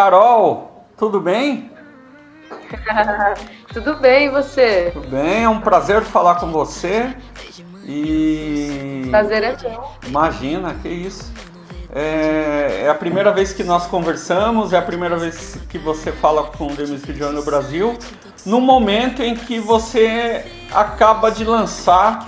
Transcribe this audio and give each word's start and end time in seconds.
Carol, 0.00 0.86
tudo 0.96 1.20
bem? 1.20 1.70
tudo 3.70 3.96
bem, 3.96 4.28
e 4.28 4.30
você? 4.30 4.92
Tudo 4.94 5.08
bem, 5.08 5.44
é 5.44 5.48
um 5.48 5.60
prazer 5.60 6.00
falar 6.00 6.36
com 6.36 6.50
você. 6.50 7.14
E. 7.84 9.08
Prazer 9.10 9.42
é 9.42 9.56
meu. 9.62 9.84
Imagina, 10.06 10.74
que 10.80 10.88
isso. 10.88 11.30
É, 11.94 12.84
é, 12.84 12.88
a 12.88 12.94
primeira 12.94 13.30
vez 13.30 13.52
que 13.52 13.62
nós 13.62 13.86
conversamos, 13.88 14.72
é 14.72 14.78
a 14.78 14.82
primeira 14.82 15.18
vez 15.18 15.58
que 15.68 15.76
você 15.76 16.10
fala 16.10 16.44
com 16.44 16.68
o 16.68 16.74
Demis 16.74 17.02
João 17.02 17.32
no 17.32 17.42
Brasil, 17.42 17.98
no 18.46 18.58
momento 18.58 19.22
em 19.22 19.34
que 19.34 19.60
você 19.60 20.46
acaba 20.72 21.30
de 21.30 21.44
lançar 21.44 22.26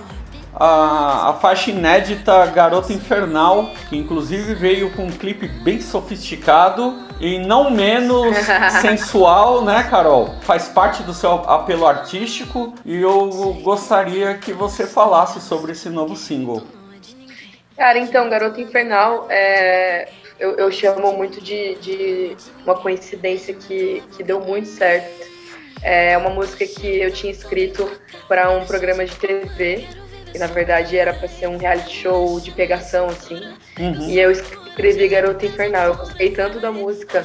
a, 0.55 1.31
a 1.31 1.33
faixa 1.33 1.71
inédita 1.71 2.45
Garota 2.45 2.93
Infernal, 2.93 3.71
que 3.89 3.97
inclusive 3.97 4.53
veio 4.53 4.91
com 4.91 5.05
um 5.05 5.11
clipe 5.11 5.47
bem 5.47 5.81
sofisticado 5.81 7.11
e 7.23 7.39
não 7.39 7.71
menos 7.71 8.35
sensual, 8.81 9.63
né, 9.63 9.87
Carol? 9.89 10.35
Faz 10.41 10.67
parte 10.67 11.03
do 11.03 11.13
seu 11.13 11.31
apelo 11.31 11.87
artístico 11.87 12.75
e 12.85 13.01
eu 13.01 13.29
gostaria 13.63 14.33
que 14.33 14.51
você 14.51 14.85
falasse 14.85 15.39
sobre 15.39 15.71
esse 15.71 15.89
novo 15.89 16.17
single. 16.17 16.63
Cara, 17.77 17.97
então, 17.97 18.29
Garota 18.29 18.59
Infernal, 18.59 19.27
é, 19.29 20.09
eu, 20.37 20.57
eu, 20.57 20.69
chamo 20.69 21.13
muito 21.13 21.41
de, 21.41 21.75
de, 21.75 22.35
uma 22.65 22.75
coincidência 22.75 23.53
que, 23.53 24.03
que 24.17 24.21
deu 24.21 24.41
muito 24.41 24.67
certo. 24.67 25.25
É 25.81 26.17
uma 26.17 26.29
música 26.29 26.67
que 26.67 26.99
eu 26.99 27.11
tinha 27.11 27.31
escrito 27.31 27.89
para 28.27 28.51
um 28.51 28.65
programa 28.65 29.05
de 29.05 29.15
TV 29.15 29.87
que 30.33 30.39
na 30.39 30.47
verdade 30.47 30.97
era 30.97 31.13
para 31.13 31.27
ser 31.27 31.47
um 31.47 31.57
reality 31.57 32.01
show 32.01 32.39
de 32.39 32.49
pegação, 32.51 33.07
assim. 33.07 33.39
Uhum. 33.79 34.09
E 34.09 34.19
eu 34.19 34.31
escrevi 34.31 35.07
Garota 35.07 35.45
Infernal. 35.45 35.89
Eu 35.89 35.95
gostei 35.95 36.31
tanto 36.31 36.59
da 36.59 36.71
música 36.71 37.23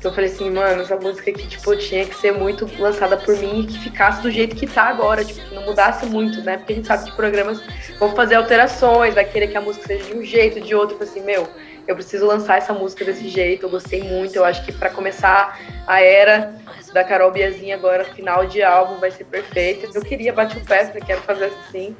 que 0.00 0.06
eu 0.06 0.12
falei 0.12 0.30
assim, 0.30 0.50
mano, 0.50 0.82
essa 0.82 0.96
música 0.96 1.30
aqui, 1.30 1.46
tipo, 1.46 1.76
tinha 1.76 2.04
que 2.04 2.14
ser 2.16 2.32
muito 2.32 2.68
lançada 2.80 3.16
por 3.16 3.36
mim 3.36 3.60
e 3.60 3.66
que 3.66 3.78
ficasse 3.78 4.20
do 4.22 4.30
jeito 4.30 4.56
que 4.56 4.66
tá 4.66 4.84
agora, 4.84 5.24
tipo, 5.24 5.40
que 5.40 5.54
não 5.54 5.62
mudasse 5.62 6.04
muito, 6.06 6.40
né? 6.42 6.56
Porque 6.56 6.72
a 6.72 6.76
gente 6.76 6.86
sabe 6.86 7.10
que 7.10 7.16
programas 7.16 7.60
vão 7.98 8.14
fazer 8.14 8.34
alterações, 8.34 9.14
vai 9.14 9.24
querer 9.24 9.48
que 9.48 9.56
a 9.56 9.60
música 9.60 9.86
seja 9.86 10.04
de 10.04 10.16
um 10.16 10.24
jeito, 10.24 10.60
de 10.60 10.74
outro. 10.74 10.94
Eu 10.94 10.98
falei 10.98 11.12
assim, 11.12 11.24
meu, 11.24 11.48
eu 11.86 11.94
preciso 11.94 12.26
lançar 12.26 12.58
essa 12.58 12.72
música 12.72 13.04
desse 13.04 13.28
jeito, 13.28 13.66
eu 13.66 13.70
gostei 13.70 14.02
muito, 14.02 14.36
eu 14.36 14.44
acho 14.44 14.64
que 14.64 14.72
para 14.72 14.90
começar 14.90 15.58
a 15.86 16.00
era 16.00 16.54
da 16.92 17.04
Carol 17.04 17.30
Biazinha 17.30 17.76
agora, 17.76 18.04
final 18.04 18.46
de 18.46 18.62
álbum, 18.62 18.98
vai 18.98 19.10
ser 19.10 19.24
perfeito. 19.24 19.90
Eu 19.94 20.02
queria 20.02 20.32
bater 20.32 20.58
o 20.58 20.64
pé, 20.64 20.84
quero 21.04 21.22
fazer 21.22 21.46
assim. 21.46 21.96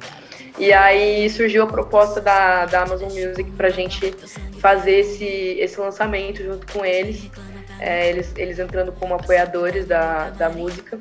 E 0.57 0.73
aí 0.73 1.29
surgiu 1.29 1.63
a 1.63 1.67
proposta 1.67 2.19
da, 2.19 2.65
da 2.65 2.81
Amazon 2.81 3.09
Music 3.09 3.43
para 3.51 3.67
a 3.67 3.71
gente 3.71 4.11
fazer 4.59 4.99
esse, 4.99 5.25
esse 5.25 5.79
lançamento 5.79 6.43
junto 6.43 6.71
com 6.71 6.85
eles. 6.85 7.29
É, 7.79 8.09
eles, 8.09 8.33
eles 8.35 8.59
entrando 8.59 8.91
como 8.91 9.13
apoiadores 9.13 9.85
da, 9.85 10.29
da 10.31 10.49
música. 10.49 10.99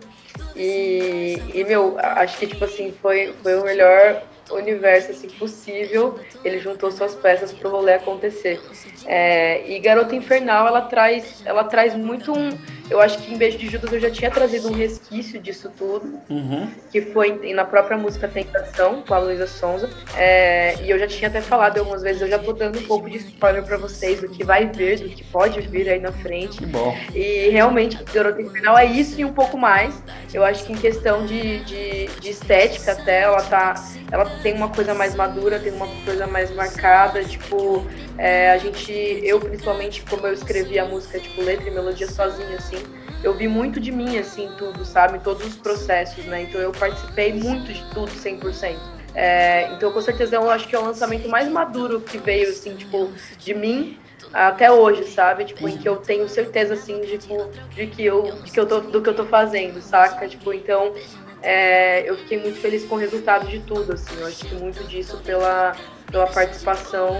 E, 0.54 1.40
e, 1.54 1.64
meu, 1.64 1.96
acho 1.98 2.38
que, 2.38 2.46
tipo 2.46 2.64
assim, 2.64 2.94
foi, 3.00 3.34
foi 3.42 3.58
o 3.58 3.64
melhor 3.64 4.22
universo 4.50 5.10
assim, 5.10 5.28
possível. 5.28 6.18
Ele 6.44 6.58
juntou 6.58 6.90
suas 6.90 7.14
peças 7.14 7.52
para 7.52 7.68
o 7.68 7.70
rolê 7.70 7.94
acontecer. 7.94 8.60
É, 9.06 9.68
e 9.70 9.78
Garota 9.80 10.14
Infernal, 10.14 10.66
ela 10.66 10.82
traz, 10.82 11.42
ela 11.44 11.64
traz 11.64 11.94
muito 11.94 12.32
um 12.32 12.50
eu 12.90 13.00
acho 13.00 13.18
que 13.18 13.32
em 13.32 13.36
Beijo 13.36 13.58
de 13.58 13.68
Judas 13.68 13.92
eu 13.92 14.00
já 14.00 14.10
tinha 14.10 14.30
trazido 14.30 14.68
um 14.68 14.72
resquício 14.72 15.40
disso 15.40 15.70
tudo, 15.76 16.18
uhum. 16.28 16.68
que 16.90 17.00
foi 17.00 17.52
na 17.52 17.64
própria 17.64 17.96
música 17.96 18.28
Tentação, 18.28 19.02
com 19.06 19.14
a 19.14 19.18
Luísa 19.18 19.46
Sonza. 19.46 19.90
É, 20.16 20.76
e 20.82 20.90
eu 20.90 20.98
já 20.98 21.06
tinha 21.06 21.28
até 21.28 21.40
falado 21.40 21.78
algumas 21.78 22.02
vezes, 22.02 22.22
eu 22.22 22.28
já 22.28 22.38
tô 22.38 22.52
dando 22.52 22.78
um 22.78 22.82
pouco 22.82 23.08
de 23.08 23.18
spoiler 23.18 23.62
pra 23.62 23.76
vocês 23.76 24.20
do 24.20 24.28
que 24.28 24.44
vai 24.44 24.66
vir, 24.66 25.00
do 25.00 25.08
que 25.08 25.24
pode 25.24 25.60
vir 25.60 25.88
aí 25.88 26.00
na 26.00 26.12
frente. 26.12 26.58
Que 26.58 26.66
bom. 26.66 26.96
E 27.14 27.48
realmente, 27.50 28.02
Garota 28.12 28.40
Infernal 28.40 28.78
é 28.78 28.86
isso 28.86 29.20
e 29.20 29.24
um 29.24 29.32
pouco 29.32 29.58
mais. 29.58 30.02
Eu 30.32 30.44
acho 30.44 30.64
que 30.64 30.72
em 30.72 30.76
questão 30.76 31.26
de, 31.26 31.64
de, 31.64 32.06
de 32.20 32.30
estética 32.30 32.92
até, 32.92 33.22
ela 33.22 33.42
tá. 33.42 33.74
Ela 34.10 34.24
tem 34.42 34.54
uma 34.54 34.68
coisa 34.68 34.94
mais 34.94 35.14
madura, 35.14 35.58
tem 35.58 35.72
uma 35.72 35.88
coisa 36.04 36.26
mais 36.26 36.50
marcada, 36.54 37.22
tipo, 37.24 37.86
é, 38.18 38.50
a 38.50 38.58
gente, 38.58 38.92
eu 39.22 39.38
principalmente, 39.38 40.02
como 40.02 40.26
eu 40.26 40.32
escrevi 40.32 40.78
a 40.78 40.84
música, 40.84 41.20
tipo, 41.20 41.40
letra 41.40 41.68
e 41.68 41.70
melodia 41.70 42.08
sozinha, 42.08 42.56
assim, 42.56 42.82
eu 43.22 43.32
vi 43.34 43.46
muito 43.46 43.78
de 43.78 43.92
mim, 43.92 44.18
assim, 44.18 44.50
tudo, 44.58 44.84
sabe? 44.84 45.20
Todos 45.20 45.46
os 45.46 45.54
processos, 45.56 46.24
né? 46.24 46.42
Então 46.42 46.60
eu 46.60 46.72
participei 46.72 47.32
muito 47.32 47.72
de 47.72 47.84
tudo 47.94 48.10
100%. 48.10 48.76
É, 49.14 49.72
então, 49.72 49.90
com 49.92 50.00
certeza, 50.00 50.36
eu 50.36 50.50
acho 50.50 50.68
que 50.68 50.74
é 50.74 50.78
o 50.78 50.84
lançamento 50.84 51.28
mais 51.28 51.48
maduro 51.48 52.00
que 52.00 52.18
veio, 52.18 52.48
assim, 52.50 52.74
tipo, 52.74 53.10
de 53.38 53.54
mim 53.54 53.98
até 54.32 54.70
hoje, 54.70 55.04
sabe? 55.04 55.44
Tipo, 55.44 55.68
em 55.68 55.76
que 55.76 55.88
eu 55.88 55.96
tenho 55.96 56.28
certeza, 56.28 56.74
assim, 56.74 57.00
de, 57.00 57.18
tipo, 57.18 57.48
de 57.74 57.86
que 57.86 58.04
eu, 58.04 58.22
de 58.42 58.50
que 58.50 58.58
eu 58.58 58.66
tô, 58.66 58.80
do 58.80 59.00
que 59.00 59.08
eu 59.08 59.14
tô 59.14 59.24
fazendo, 59.26 59.80
saca? 59.80 60.28
Tipo, 60.28 60.52
então, 60.52 60.92
é, 61.40 62.08
eu 62.08 62.16
fiquei 62.18 62.38
muito 62.38 62.60
feliz 62.60 62.84
com 62.84 62.96
o 62.96 62.98
resultado 62.98 63.46
de 63.46 63.60
tudo, 63.60 63.92
assim. 63.92 64.18
Eu 64.18 64.26
acho 64.26 64.44
que 64.44 64.54
muito 64.54 64.84
disso 64.84 65.20
pela, 65.24 65.74
pela 66.10 66.26
participação 66.26 67.10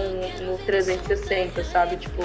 no 0.41 0.57
360, 0.59 1.63
sabe? 1.63 1.97
Tipo, 1.97 2.23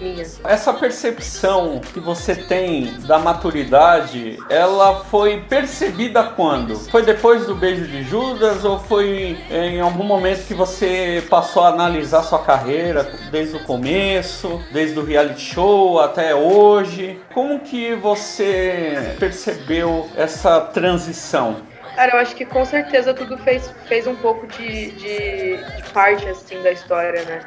minha. 0.00 0.24
Essa 0.44 0.72
percepção 0.72 1.80
que 1.92 2.00
você 2.00 2.34
tem 2.34 2.94
da 3.00 3.18
maturidade, 3.18 4.38
ela 4.48 5.04
foi 5.04 5.40
percebida 5.42 6.22
quando? 6.22 6.76
Foi 6.90 7.02
depois 7.02 7.46
do 7.46 7.54
beijo 7.54 7.86
de 7.86 8.02
Judas 8.02 8.64
ou 8.64 8.78
foi 8.78 9.38
em 9.50 9.80
algum 9.80 10.04
momento 10.04 10.46
que 10.46 10.54
você 10.54 11.22
passou 11.28 11.64
a 11.64 11.68
analisar 11.68 12.22
sua 12.22 12.40
carreira 12.40 13.08
desde 13.30 13.56
o 13.56 13.64
começo, 13.64 14.62
desde 14.72 14.98
o 14.98 15.04
reality 15.04 15.40
show 15.40 16.00
até 16.00 16.34
hoje? 16.34 17.20
Como 17.32 17.60
que 17.60 17.94
você 17.94 19.16
percebeu 19.18 20.08
essa 20.16 20.60
transição? 20.60 21.73
Cara, 21.94 22.16
eu 22.16 22.18
acho 22.18 22.34
que 22.34 22.44
com 22.44 22.64
certeza 22.64 23.14
tudo 23.14 23.38
fez, 23.38 23.72
fez 23.86 24.06
um 24.06 24.16
pouco 24.16 24.46
de, 24.46 24.90
de, 24.92 25.56
de 25.56 25.82
parte, 25.92 26.28
assim, 26.28 26.60
da 26.62 26.72
história, 26.72 27.22
né? 27.24 27.40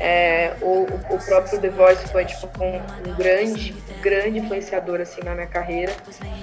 É, 0.00 0.54
o, 0.62 0.82
o 1.10 1.18
próprio 1.24 1.60
The 1.60 1.70
Voice 1.70 2.06
foi, 2.08 2.24
tipo, 2.24 2.48
um, 2.62 2.76
um 2.76 3.14
grande, 3.16 3.74
grande 4.00 4.38
influenciador, 4.38 5.00
assim, 5.00 5.20
na 5.24 5.34
minha 5.34 5.48
carreira 5.48 5.92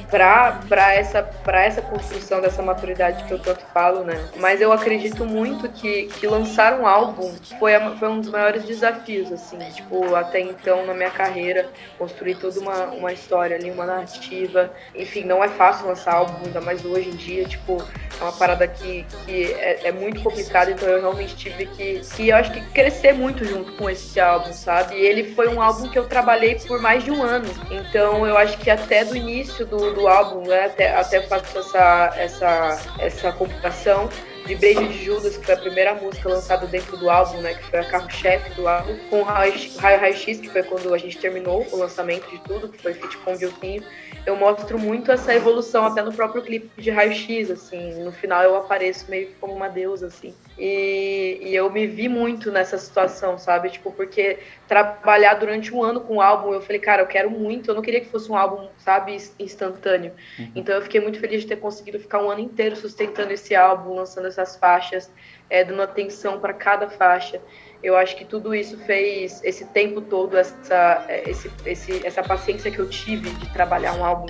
para 0.09 0.93
essa, 0.93 1.27
essa 1.47 1.81
construção 1.81 2.41
dessa 2.41 2.61
maturidade 2.61 3.23
que 3.23 3.31
eu 3.31 3.39
tanto 3.39 3.63
falo, 3.73 4.03
né? 4.03 4.29
Mas 4.37 4.61
eu 4.61 4.71
acredito 4.71 5.25
muito 5.25 5.69
que, 5.69 6.07
que 6.07 6.27
lançar 6.27 6.79
um 6.79 6.85
álbum 6.85 7.33
foi, 7.59 7.75
a, 7.75 7.91
foi 7.91 8.09
um 8.09 8.19
dos 8.19 8.29
maiores 8.29 8.63
desafios, 8.65 9.31
assim, 9.31 9.57
tipo, 9.71 10.15
até 10.15 10.39
então 10.39 10.85
na 10.85 10.93
minha 10.93 11.09
carreira, 11.09 11.69
construir 11.97 12.35
toda 12.35 12.59
uma, 12.59 12.85
uma 12.87 13.13
história 13.13 13.55
ali, 13.55 13.71
uma 13.71 13.85
narrativa. 13.85 14.71
Enfim, 14.93 15.23
não 15.23 15.43
é 15.43 15.47
fácil 15.47 15.87
lançar 15.87 16.15
álbum, 16.15 16.45
ainda 16.45 16.61
mais 16.61 16.83
hoje 16.85 17.09
em 17.09 17.15
dia, 17.15 17.44
tipo, 17.47 17.83
é 18.19 18.23
uma 18.23 18.31
parada 18.31 18.67
que, 18.67 19.05
que 19.25 19.51
é, 19.53 19.87
é 19.87 19.91
muito 19.91 20.21
complicada, 20.21 20.71
então 20.71 20.87
eu 20.87 21.01
realmente 21.01 21.35
tive 21.35 21.65
que, 21.67 21.99
que, 21.99 22.29
eu 22.29 22.35
acho 22.35 22.51
que 22.51 22.61
crescer 22.71 23.13
muito 23.13 23.43
junto 23.45 23.73
com 23.73 23.89
esse 23.89 24.19
álbum, 24.19 24.53
sabe? 24.53 24.95
E 24.95 25.05
ele 25.05 25.33
foi 25.33 25.47
um 25.47 25.61
álbum 25.61 25.89
que 25.89 25.99
eu 25.99 26.07
trabalhei 26.07 26.55
por 26.55 26.81
mais 26.81 27.03
de 27.03 27.11
um 27.11 27.21
ano, 27.21 27.49
então 27.71 28.25
eu 28.25 28.37
acho 28.37 28.57
que 28.57 28.69
até 28.69 29.03
do 29.03 29.15
início 29.15 29.65
do, 29.65 29.93
do 29.93 30.07
álbum, 30.07 30.47
né, 30.47 30.65
até, 30.65 30.95
até 30.95 31.21
faço 31.21 31.57
essa, 31.57 32.13
essa, 32.17 32.81
essa 32.99 33.31
computação, 33.31 34.09
de 34.45 34.55
Beijo 34.55 34.87
de 34.87 35.03
Judas, 35.03 35.37
que 35.37 35.45
foi 35.45 35.55
a 35.55 35.57
primeira 35.57 35.95
música 35.95 36.29
lançada 36.29 36.67
dentro 36.67 36.97
do 36.97 37.09
álbum, 37.09 37.41
né? 37.41 37.53
Que 37.55 37.63
foi 37.63 37.79
a 37.79 37.85
carro-chefe 37.85 38.53
do 38.53 38.67
álbum, 38.67 38.97
com 39.09 39.23
Raio 39.23 39.53
Raio 39.77 40.15
X, 40.15 40.39
que 40.39 40.49
foi 40.49 40.63
quando 40.63 40.93
a 40.93 40.97
gente 40.97 41.17
terminou 41.17 41.65
o 41.71 41.77
lançamento 41.77 42.29
de 42.29 42.37
tudo, 42.39 42.69
que 42.69 42.81
foi 42.81 42.93
feat 42.93 43.17
com 43.17 43.33
o 43.33 43.37
Vilquinho 43.37 43.83
eu 44.25 44.35
mostro 44.35 44.79
muito 44.79 45.11
essa 45.11 45.33
evolução 45.33 45.85
até 45.85 46.01
no 46.01 46.11
próprio 46.11 46.41
clipe 46.41 46.69
de 46.81 46.89
raio-x, 46.89 47.51
assim. 47.51 48.03
No 48.03 48.11
final 48.11 48.41
eu 48.41 48.55
apareço 48.55 49.09
meio 49.09 49.29
como 49.39 49.53
uma 49.53 49.69
deusa, 49.69 50.07
assim. 50.07 50.33
E, 50.57 51.39
e, 51.41 51.55
eu 51.55 51.69
me 51.69 51.85
vi 51.85 52.07
muito 52.07 52.51
nessa 52.51 52.77
situação, 52.77 53.37
sabe? 53.37 53.69
Tipo, 53.69 53.91
porque 53.91 54.39
trabalhar 54.67 55.33
durante 55.33 55.73
um 55.73 55.83
ano 55.83 55.99
com 56.01 56.15
o 56.15 56.21
álbum, 56.21 56.53
eu 56.53 56.61
falei, 56.61 56.79
cara, 56.79 57.01
eu 57.01 57.07
quero 57.07 57.29
muito. 57.29 57.69
Eu 57.69 57.75
não 57.75 57.81
queria 57.81 57.99
que 57.99 58.07
fosse 58.07 58.31
um 58.31 58.37
álbum, 58.37 58.69
sabe, 58.77 59.17
instantâneo. 59.37 60.13
Uhum. 60.39 60.51
Então 60.55 60.75
eu 60.75 60.81
fiquei 60.81 61.01
muito 61.01 61.19
feliz 61.19 61.41
de 61.41 61.47
ter 61.47 61.57
conseguido 61.57 61.99
ficar 61.99 62.23
um 62.23 62.29
ano 62.29 62.41
inteiro 62.41 62.75
sustentando 62.75 63.33
esse 63.33 63.53
álbum, 63.55 63.95
lançando 63.95 64.27
essas 64.27 64.55
faixas, 64.55 65.11
é, 65.49 65.63
dando 65.63 65.81
atenção 65.81 66.39
para 66.39 66.53
cada 66.53 66.89
faixa 66.89 67.41
eu 67.85 67.95
acho 67.95 68.15
que 68.15 68.25
tudo 68.25 68.55
isso 68.55 68.79
fez 68.79 69.43
esse 69.43 69.63
tempo 69.65 70.01
todo 70.01 70.35
essa 70.35 71.05
esse, 71.25 71.51
esse, 71.65 72.05
essa 72.05 72.23
paciência 72.23 72.71
que 72.71 72.79
eu 72.79 72.89
tive 72.89 73.29
de 73.29 73.53
trabalhar 73.53 73.93
um 73.93 74.03
álbum 74.03 74.25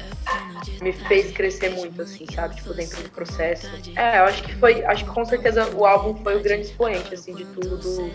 me 0.82 0.92
fez 0.94 1.32
crescer 1.32 1.70
muito, 1.70 2.02
assim, 2.02 2.26
sabe? 2.34 2.56
Tipo, 2.56 2.74
dentro 2.74 3.02
do 3.02 3.10
processo. 3.10 3.70
É, 3.96 4.20
eu 4.20 4.24
acho 4.24 4.44
que 4.44 4.56
foi, 4.56 4.84
acho 4.86 5.04
que 5.04 5.10
com 5.10 5.26
certeza 5.26 5.68
o 5.76 5.86
álbum 5.86 6.16
foi 6.24 6.38
o 6.38 6.40
grande 6.42 6.64
expoente, 6.64 7.14
assim, 7.14 7.34
de 7.34 7.46
tudo 7.46 8.12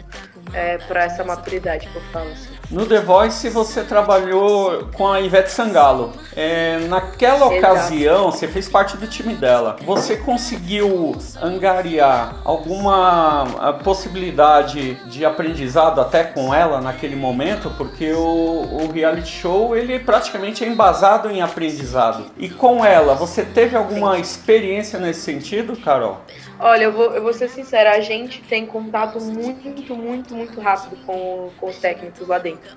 é, 0.52 0.78
pra 0.78 1.04
essa 1.04 1.24
maturidade 1.24 1.88
que 1.88 1.96
eu 1.96 2.02
falo, 2.12 2.30
assim. 2.30 2.50
No 2.70 2.86
The 2.86 3.00
Voice 3.00 3.48
você 3.48 3.82
trabalhou 3.82 4.88
com 4.94 5.08
a 5.08 5.20
Ivete 5.20 5.50
Sangalo. 5.50 6.12
É, 6.36 6.78
naquela 6.88 7.52
Exato. 7.52 7.56
ocasião, 7.56 8.30
você 8.30 8.46
fez 8.46 8.68
parte 8.68 8.96
do 8.96 9.06
time 9.06 9.34
dela. 9.34 9.76
Você 9.84 10.16
conseguiu 10.16 11.16
angariar 11.42 12.40
alguma 12.44 13.44
possibilidade 13.82 14.94
de 15.08 15.24
aprendizado 15.24 16.00
até 16.00 16.22
com 16.22 16.54
ela 16.54 16.80
naquele 16.80 17.16
momento? 17.16 17.70
Porque 17.76 18.12
o, 18.12 18.20
o 18.20 18.92
reality 18.92 19.28
show 19.28 19.76
ele 19.76 19.98
praticamente 19.98 20.64
é 20.64 20.68
embasado 20.68 21.28
em 21.28 21.42
aprendizado. 21.42 22.26
E 22.40 22.48
com 22.48 22.82
ela, 22.82 23.14
você 23.14 23.44
teve 23.44 23.76
alguma 23.76 24.18
experiência 24.18 24.98
nesse 24.98 25.20
sentido, 25.20 25.76
Carol? 25.76 26.22
Olha, 26.58 26.84
eu 26.84 26.92
vou, 26.92 27.14
eu 27.14 27.22
vou 27.22 27.34
ser 27.34 27.50
sincera, 27.50 27.90
a 27.90 28.00
gente 28.00 28.40
tem 28.40 28.64
contato 28.64 29.20
muito, 29.20 29.94
muito, 29.94 30.34
muito, 30.34 30.58
rápido 30.58 30.96
com, 31.04 31.50
com 31.60 31.68
os 31.68 31.76
técnicos 31.76 32.26
lá 32.26 32.38
dentro. 32.38 32.74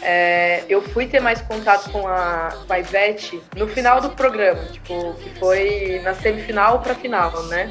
É, 0.00 0.64
eu 0.66 0.80
fui 0.80 1.06
ter 1.06 1.20
mais 1.20 1.42
contato 1.42 1.90
com 1.90 2.08
a, 2.08 2.56
com 2.66 2.72
a 2.72 2.78
Ivete 2.78 3.38
no 3.54 3.68
final 3.68 4.00
do 4.00 4.08
programa, 4.08 4.64
tipo, 4.72 5.12
que 5.14 5.28
foi 5.38 6.00
na 6.02 6.14
semifinal 6.14 6.80
pra 6.80 6.94
final, 6.94 7.30
né? 7.44 7.70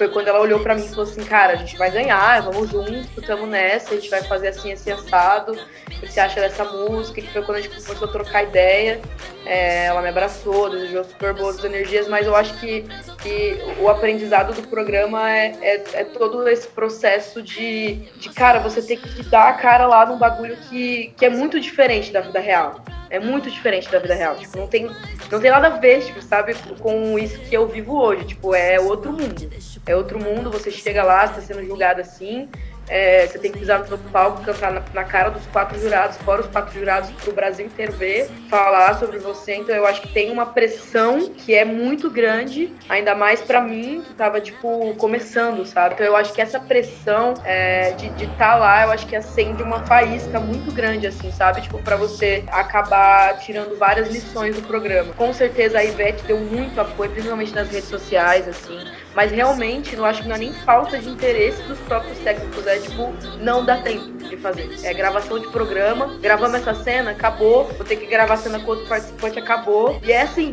Foi 0.00 0.08
quando 0.08 0.28
ela 0.28 0.40
olhou 0.40 0.60
para 0.60 0.74
mim 0.74 0.86
e 0.86 0.88
falou 0.88 1.04
assim, 1.04 1.22
cara, 1.22 1.52
a 1.52 1.56
gente 1.56 1.76
vai 1.76 1.90
ganhar, 1.90 2.40
vamos 2.40 2.70
juntos, 2.70 3.06
estamos 3.18 3.46
nessa, 3.46 3.92
a 3.92 3.96
gente 3.96 4.08
vai 4.08 4.22
fazer 4.22 4.48
assim, 4.48 4.72
esse 4.72 4.90
assado, 4.90 5.52
o 5.52 6.00
que 6.00 6.10
você 6.10 6.18
acha 6.18 6.40
dessa 6.40 6.64
música? 6.64 7.20
Que 7.20 7.30
foi 7.30 7.42
quando 7.42 7.58
a 7.58 7.60
gente 7.60 7.82
começou 7.82 8.08
a 8.08 8.10
trocar 8.10 8.44
ideia. 8.44 8.98
É, 9.44 9.86
ela 9.86 10.00
me 10.00 10.08
abraçou, 10.08 10.70
desejou 10.70 11.04
super 11.04 11.34
boas 11.34 11.62
energias, 11.62 12.08
mas 12.08 12.26
eu 12.26 12.34
acho 12.34 12.58
que, 12.60 12.86
que 13.22 13.58
o 13.78 13.90
aprendizado 13.90 14.54
do 14.54 14.66
programa 14.68 15.30
é, 15.30 15.54
é, 15.60 15.84
é, 15.92 16.04
todo 16.04 16.48
esse 16.48 16.68
processo 16.68 17.42
de, 17.42 17.96
de, 18.16 18.30
cara, 18.30 18.58
você 18.58 18.80
ter 18.80 18.96
que 18.96 19.22
dar 19.24 19.48
a 19.48 19.52
cara 19.52 19.86
lá 19.86 20.06
num 20.06 20.16
bagulho 20.16 20.56
que, 20.70 21.12
que 21.16 21.26
é 21.26 21.30
muito 21.30 21.60
diferente 21.60 22.10
da 22.10 22.22
vida 22.22 22.40
real. 22.40 22.82
É 23.10 23.18
muito 23.18 23.50
diferente 23.50 23.90
da 23.90 23.98
vida 23.98 24.14
real. 24.14 24.36
Tipo, 24.36 24.56
não 24.56 24.68
tem, 24.68 24.88
não 25.30 25.40
tem 25.40 25.50
nada 25.50 25.66
a 25.66 25.70
ver, 25.70 26.00
tipo, 26.04 26.22
sabe, 26.22 26.54
com 26.78 27.18
isso 27.18 27.40
que 27.40 27.56
eu 27.56 27.66
vivo 27.66 28.00
hoje. 28.00 28.24
Tipo, 28.24 28.54
é 28.54 28.78
outro 28.78 29.12
mundo. 29.12 29.50
É 29.90 29.96
outro 29.96 30.18
mundo, 30.18 30.50
você 30.50 30.70
chega 30.70 31.02
lá, 31.02 31.24
está 31.24 31.40
sendo 31.40 31.64
julgado 31.66 32.00
assim, 32.00 32.48
é, 32.90 33.24
você 33.24 33.38
tem 33.38 33.52
que 33.52 33.58
pisar 33.60 33.88
no 33.88 33.96
palco, 33.96 34.42
cantar 34.42 34.72
na, 34.72 34.82
na, 34.92 35.04
cara 35.04 35.30
dos 35.30 35.46
quatro 35.46 35.78
jurados, 35.78 36.16
fora 36.18 36.40
os 36.40 36.48
quatro 36.48 36.76
jurados 36.76 37.08
para 37.12 37.30
o 37.30 37.32
Brasil 37.32 37.66
inteiro 37.66 37.92
ver, 37.92 38.28
falar 38.48 38.98
sobre 38.98 39.20
você. 39.20 39.54
Então 39.54 39.74
eu 39.74 39.86
acho 39.86 40.02
que 40.02 40.08
tem 40.08 40.32
uma 40.32 40.46
pressão 40.46 41.30
que 41.30 41.54
é 41.54 41.64
muito 41.64 42.10
grande, 42.10 42.72
ainda 42.88 43.14
mais 43.14 43.40
para 43.40 43.60
mim, 43.60 44.02
que 44.04 44.12
tava, 44.14 44.40
tipo, 44.40 44.92
começando, 44.96 45.64
sabe? 45.64 45.94
Então 45.94 46.04
eu 46.04 46.16
acho 46.16 46.32
que 46.32 46.42
essa 46.42 46.58
pressão 46.58 47.34
é, 47.44 47.92
de 47.92 48.06
estar 48.06 48.36
tá 48.36 48.56
lá, 48.56 48.82
eu 48.82 48.90
acho 48.90 49.06
que 49.06 49.14
acende 49.14 49.62
uma 49.62 49.86
faísca 49.86 50.40
muito 50.40 50.72
grande, 50.72 51.06
assim, 51.06 51.30
sabe? 51.30 51.60
Tipo, 51.60 51.78
para 51.78 51.94
você 51.94 52.42
acabar 52.48 53.38
tirando 53.38 53.78
várias 53.78 54.10
lições 54.10 54.56
do 54.56 54.62
programa. 54.62 55.12
Com 55.14 55.32
certeza 55.32 55.78
a 55.78 55.84
Ivete 55.84 56.24
deu 56.24 56.38
muito 56.38 56.80
apoio, 56.80 57.10
principalmente 57.12 57.54
nas 57.54 57.70
redes 57.70 57.88
sociais, 57.88 58.48
assim. 58.48 58.84
Mas 59.14 59.32
realmente, 59.32 59.94
eu 59.94 60.04
acho 60.04 60.22
que 60.22 60.28
não 60.28 60.36
é 60.36 60.38
nem 60.38 60.52
falta 60.52 60.98
de 60.98 61.08
interesse 61.08 61.62
dos 61.62 61.78
próprios 61.80 62.18
técnicos, 62.18 62.66
é 62.66 62.78
tipo, 62.78 63.12
não 63.40 63.64
dá 63.64 63.78
tempo 63.78 64.06
de 64.18 64.36
fazer. 64.36 64.70
É 64.84 64.94
gravação 64.94 65.38
de 65.38 65.48
programa, 65.48 66.18
gravamos 66.20 66.60
essa 66.60 66.74
cena, 66.74 67.10
acabou, 67.10 67.64
vou 67.64 67.84
ter 67.84 67.96
que 67.96 68.06
gravar 68.06 68.34
a 68.34 68.36
cena 68.36 68.60
com 68.60 68.70
outro 68.70 68.86
participante, 68.86 69.38
acabou. 69.38 70.00
E 70.04 70.12
é 70.12 70.22
assim, 70.22 70.52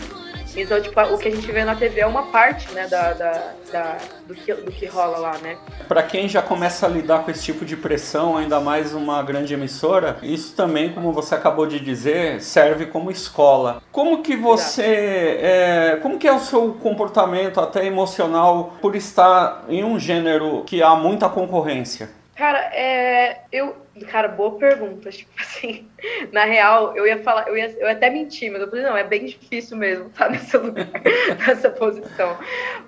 então, 0.61 0.81
tipo, 0.81 0.99
o 0.99 1.17
que 1.17 1.27
a 1.27 1.31
gente 1.31 1.51
vê 1.51 1.63
na 1.63 1.75
TV 1.75 2.01
é 2.01 2.07
uma 2.07 2.23
parte, 2.23 2.71
né, 2.73 2.87
da, 2.87 3.13
da, 3.13 3.53
da, 3.71 3.97
do, 4.27 4.33
que, 4.33 4.53
do 4.53 4.71
que 4.71 4.87
rola 4.87 5.17
lá, 5.17 5.37
né? 5.37 5.55
Para 5.87 6.01
quem 6.01 6.27
já 6.27 6.41
começa 6.41 6.87
a 6.87 6.89
lidar 6.89 7.19
com 7.19 7.29
esse 7.29 7.43
tipo 7.43 7.63
de 7.63 7.77
pressão, 7.77 8.35
ainda 8.35 8.59
mais 8.59 8.93
uma 8.93 9.21
grande 9.21 9.53
emissora, 9.53 10.17
isso 10.23 10.55
também, 10.55 10.91
como 10.91 11.13
você 11.13 11.35
acabou 11.35 11.67
de 11.67 11.79
dizer, 11.79 12.41
serve 12.41 12.87
como 12.87 13.11
escola. 13.11 13.81
Como 13.91 14.23
que 14.23 14.35
você, 14.35 15.37
é, 15.41 15.99
como 16.01 16.17
que 16.17 16.27
é 16.27 16.33
o 16.33 16.39
seu 16.39 16.73
comportamento 16.73 17.59
até 17.59 17.85
emocional 17.85 18.73
por 18.81 18.95
estar 18.95 19.65
em 19.69 19.83
um 19.83 19.99
gênero 19.99 20.63
que 20.65 20.81
há 20.81 20.95
muita 20.95 21.29
concorrência? 21.29 22.16
Cara, 22.37 22.59
é, 22.71 23.41
eu, 23.51 23.75
cara, 24.11 24.27
boa 24.27 24.59
pergunta. 24.59 25.09
Tipo 25.17 25.31
assim, 25.39 25.87
na 26.31 26.45
real, 26.45 26.95
eu 26.95 27.07
ia 27.07 27.17
falar, 27.23 27.47
eu 27.47 27.57
ia, 27.57 27.75
eu 27.79 27.89
até 27.89 28.11
mentir, 28.11 28.51
mas 28.51 28.61
eu 28.61 28.69
falei, 28.69 28.85
não, 28.85 28.95
é 28.95 29.03
bem 29.03 29.25
difícil 29.25 29.75
mesmo 29.75 30.05
estar 30.05 30.29
nesse 30.29 30.55
lugar, 30.55 30.87
nessa 31.47 31.71
posição. 31.71 32.37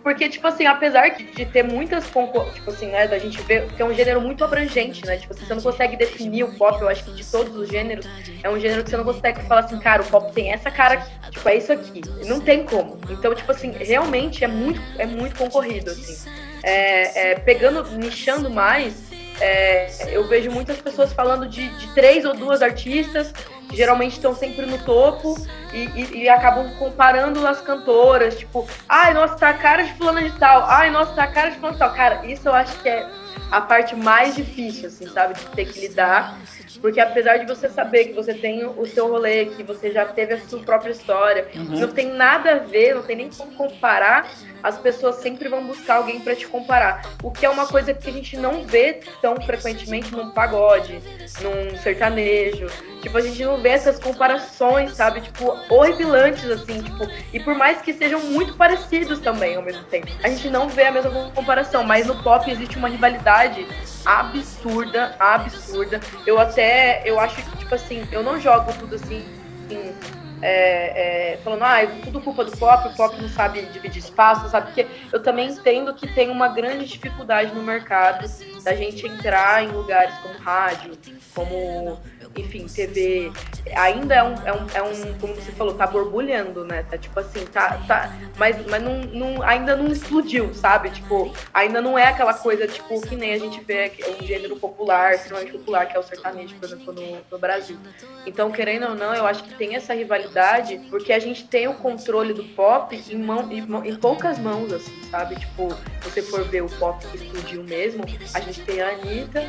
Porque, 0.04 0.30
tipo 0.30 0.46
assim, 0.46 0.68
apesar 0.68 1.10
de, 1.10 1.24
de 1.24 1.46
ter 1.48 1.64
muitas 1.64 2.06
tipo 2.06 2.70
assim, 2.70 2.88
né, 2.88 3.08
da 3.08 3.18
gente 3.18 3.42
ver 3.42 3.68
que 3.74 3.82
é 3.82 3.86
um 3.86 3.94
gênero 3.94 4.22
muito 4.22 4.44
abrangente, 4.44 5.04
né? 5.04 5.18
Tipo, 5.18 5.34
assim, 5.34 5.46
você 5.46 5.56
não 5.56 5.62
consegue 5.64 5.98
definir 5.98 6.44
o 6.44 6.56
pop, 6.56 6.80
eu 6.80 6.88
acho 6.88 7.04
que 7.04 7.12
de 7.12 7.26
todos 7.26 7.56
os 7.56 7.68
gêneros, 7.70 8.08
é 8.44 8.50
um 8.50 8.60
gênero 8.60 8.84
que 8.84 8.92
você 8.92 8.98
não 8.98 9.04
consegue 9.04 9.42
falar 9.42 9.62
assim, 9.62 9.80
cara, 9.80 10.04
o 10.04 10.06
pop 10.06 10.32
tem 10.32 10.54
essa 10.54 10.70
cara 10.70 10.94
aqui, 10.96 11.32
tipo, 11.32 11.50
é 11.50 11.56
isso 11.56 11.74
aqui. 11.74 12.02
Não 12.28 12.40
tem 12.40 12.66
como. 12.66 13.00
Então, 13.10 13.34
tipo 13.34 13.52
assim, 13.52 13.72
realmente 13.72 14.44
é 14.44 14.48
muito, 14.48 14.80
é 15.00 15.08
muito 15.08 15.36
concorrido, 15.36 15.90
assim. 15.90 16.30
É, 16.62 17.32
é, 17.32 17.36
pegando, 17.36 17.84
nichando 17.98 18.50
mais, 18.50 19.09
é, 19.40 19.90
eu 20.12 20.28
vejo 20.28 20.52
muitas 20.52 20.78
pessoas 20.78 21.14
falando 21.14 21.48
de, 21.48 21.70
de, 21.70 21.94
três 21.94 22.26
ou 22.26 22.34
duas 22.34 22.62
artistas, 22.62 23.32
que 23.70 23.76
geralmente 23.76 24.14
estão 24.14 24.36
sempre 24.36 24.66
no 24.66 24.78
topo, 24.80 25.36
e, 25.74 25.86
e, 25.86 26.24
e, 26.24 26.30
acabam 26.30 26.70
comparando 26.78 27.46
as 27.46 27.62
cantoras, 27.62 28.38
tipo, 28.38 28.68
ai, 28.88 29.14
nossa, 29.14 29.36
tá 29.36 29.50
a 29.50 29.54
cara 29.54 29.84
de 29.84 29.94
fulana 29.94 30.22
de 30.24 30.32
tal, 30.40 30.64
ai, 30.64 30.90
nossa, 30.90 31.14
tá 31.14 31.24
a 31.24 31.28
cara 31.28 31.52
de 31.52 31.58
fulana 31.58 31.74
de 31.74 31.80
tal. 31.80 31.94
Cara, 31.94 32.26
isso 32.26 32.48
eu 32.48 32.54
acho 32.54 32.82
que 32.82 32.90
é 32.90 33.08
a 33.52 33.62
parte 33.62 33.96
mais 33.96 34.36
difícil, 34.36 34.88
assim, 34.88 35.08
sabe, 35.08 35.36
de 35.36 35.46
ter 35.48 35.66
que 35.66 35.80
lidar. 35.80 36.38
Porque 36.82 37.00
apesar 37.00 37.38
de 37.38 37.46
você 37.46 37.68
saber 37.68 38.06
que 38.06 38.14
você 38.14 38.34
tem 38.34 38.66
o 38.66 38.86
seu 38.86 39.10
rolê, 39.10 39.48
que 39.48 39.64
você 39.64 39.92
já 39.92 40.06
teve 40.06 40.36
a 40.36 40.40
sua 40.40 40.60
própria 40.60 40.92
história, 40.92 41.48
uhum. 41.54 41.80
não 41.80 41.88
tem 41.90 42.08
nada 42.08 42.54
a 42.54 42.58
ver, 42.60 42.96
não 42.96 43.04
tem 43.04 43.18
nem 43.18 43.30
como 43.30 43.52
comparar, 43.54 44.32
as 44.64 44.78
pessoas 44.78 45.16
sempre 45.18 45.48
vão 45.48 45.66
buscar 45.66 45.96
alguém 45.96 46.20
para 46.20 46.36
te 46.36 46.48
comparar. 46.48 47.04
O 47.24 47.32
que 47.32 47.46
é 47.46 47.50
uma 47.50 47.68
coisa 47.68 47.94
que 47.94 48.10
a 48.10 48.14
gente 48.14 48.38
não 48.38 48.64
vê 48.64 49.00
tão 49.22 49.36
frequentemente 49.42 50.12
num 50.12 50.32
pagode, 50.32 51.02
num 51.42 51.78
sertanejo. 51.78 52.68
Tipo, 53.02 53.18
a 53.18 53.22
gente 53.22 53.44
não 53.44 53.58
vê 53.58 53.70
essas 53.70 53.98
comparações, 53.98 54.96
sabe? 54.96 55.22
Tipo, 55.22 55.58
horripilantes, 55.70 56.50
assim, 56.50 56.82
tipo, 56.82 57.08
e 57.32 57.40
por 57.40 57.56
mais 57.56 57.82
que 57.82 57.94
sejam 57.94 58.20
muito 58.22 58.56
parecidos 58.56 59.20
também 59.20 59.56
ao 59.56 59.62
mesmo 59.62 59.84
tempo. 59.84 60.08
A 60.24 60.30
gente 60.30 60.50
não 60.50 60.68
vê 60.68 60.84
a 60.84 60.92
mesma 60.92 61.32
comparação, 61.34 61.84
mas 61.84 62.08
no 62.08 62.22
pop 62.22 62.50
existe 62.50 62.78
uma 62.78 62.90
rivalidade 62.90 63.66
absurda, 64.06 65.16
absurda. 65.18 66.00
Eu 66.26 66.40
até, 66.40 67.02
eu 67.06 67.20
acho 67.20 67.36
que, 67.36 67.58
tipo 67.58 67.74
assim, 67.74 68.06
eu 68.12 68.22
não 68.22 68.40
jogo 68.40 68.74
tudo 68.74 68.96
assim, 68.96 69.26
assim 69.66 70.19
é, 70.42 71.34
é, 71.34 71.38
falando, 71.38 71.64
ah, 71.64 71.84
é 71.84 71.88
tudo 72.04 72.22
culpa 72.22 72.46
do 72.46 72.52
pop, 72.58 72.88
o 72.88 72.96
pop 72.96 73.22
não 73.22 73.30
sabe 73.30 73.62
dividir 73.68 74.00
espaço, 74.00 74.50
sabe? 74.50 74.68
Porque 74.68 74.88
eu 75.12 75.22
também 75.22 75.50
entendo 75.50 75.94
que 75.94 76.08
tem 76.14 76.30
uma 76.30 76.48
grande 76.48 76.86
dificuldade 76.86 77.54
no 77.54 77.62
mercado 77.62 78.28
da 78.64 78.76
gente 78.76 79.06
entrar 79.06 79.64
em 79.64 79.68
lugares 79.68 80.16
como 80.20 80.38
rádio, 80.40 80.98
como 81.34 82.00
enfim, 82.36 82.68
TV 82.68 83.32
ainda 83.76 84.16
é 84.16 84.24
um, 84.24 84.34
é 84.46 84.54
um, 84.54 84.68
é 84.76 84.84
um, 84.84 85.18
como 85.20 85.36
você 85.36 85.52
falou, 85.52 85.74
tá 85.74 85.86
borbulhando, 85.88 86.64
né? 86.64 86.84
Tá 86.84 86.98
tipo 86.98 87.20
assim, 87.20 87.46
tá, 87.46 87.82
tá 87.88 88.16
mas, 88.38 88.66
mas 88.68 88.82
não, 88.82 89.02
não, 89.02 89.44
ainda 89.44 89.76
não 89.76 89.88
explodiu, 89.88 90.54
sabe? 90.54 90.90
Tipo, 90.92 91.34
ainda 91.54 91.82
não 91.82 91.98
é 91.98 92.08
aquela 92.08 92.34
coisa, 92.34 92.68
tipo, 92.68 93.02
que 93.02 93.16
nem 93.16 93.34
a 93.34 93.38
gente 93.38 93.62
vê 93.62 93.92
um 94.20 94.26
gênero 94.26 94.56
popular, 94.58 95.14
extremamente 95.14 95.52
popular, 95.52 95.88
que 95.88 95.98
é 95.98 96.00
o 96.00 96.04
sertanejo, 96.04 96.56
por 96.56 96.66
exemplo, 96.66 96.94
no, 96.94 97.18
no 97.32 97.38
Brasil. 97.38 97.78
Então, 98.26 98.52
querendo 98.52 98.88
ou 98.88 98.96
não, 98.96 99.14
eu 99.14 99.26
acho 99.26 99.44
que 99.44 99.54
tem 99.56 99.76
essa 99.76 99.94
rivalidade, 99.94 100.80
porque 100.90 101.12
a 101.12 101.20
gente 101.20 101.48
tem 101.48 101.68
o 101.68 101.74
controle 101.74 102.34
do 102.34 102.44
pop 102.44 102.96
em, 103.10 103.18
mão, 103.18 103.52
em, 103.52 103.90
em 103.90 103.96
poucas 103.96 104.38
mãos, 104.40 104.72
assim, 104.72 105.04
sabe? 105.10 105.36
Tipo, 105.36 105.70
se 105.72 106.10
você 106.10 106.22
for 106.22 106.44
ver 106.44 106.62
o 106.62 106.70
pop 106.78 107.06
que 107.08 107.18
explodiu 107.18 107.64
mesmo, 107.64 108.04
a 108.34 108.40
gente 108.40 108.62
tem 108.62 108.82
a 108.82 108.90
Anitta, 108.90 109.44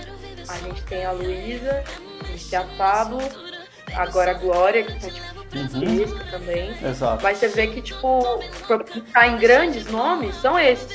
a 0.48 0.56
gente 0.58 0.82
tem 0.84 1.04
a 1.04 1.12
Luísa, 1.12 1.84
a 2.54 2.64
Pablo, 2.76 3.20
agora 3.94 4.32
a 4.32 4.34
Glória, 4.34 4.84
que 4.84 4.92
tá 5.00 5.08
tipo 5.08 5.40
uhum. 5.56 6.30
também. 6.30 6.76
Exato. 6.82 7.22
Mas 7.22 7.38
você 7.38 7.48
vê 7.48 7.66
que, 7.68 7.82
tipo, 7.82 8.40
pra 8.66 8.84
ficar 8.84 9.28
em 9.28 9.38
grandes 9.38 9.86
nomes, 9.86 10.34
são 10.36 10.58
esses, 10.58 10.88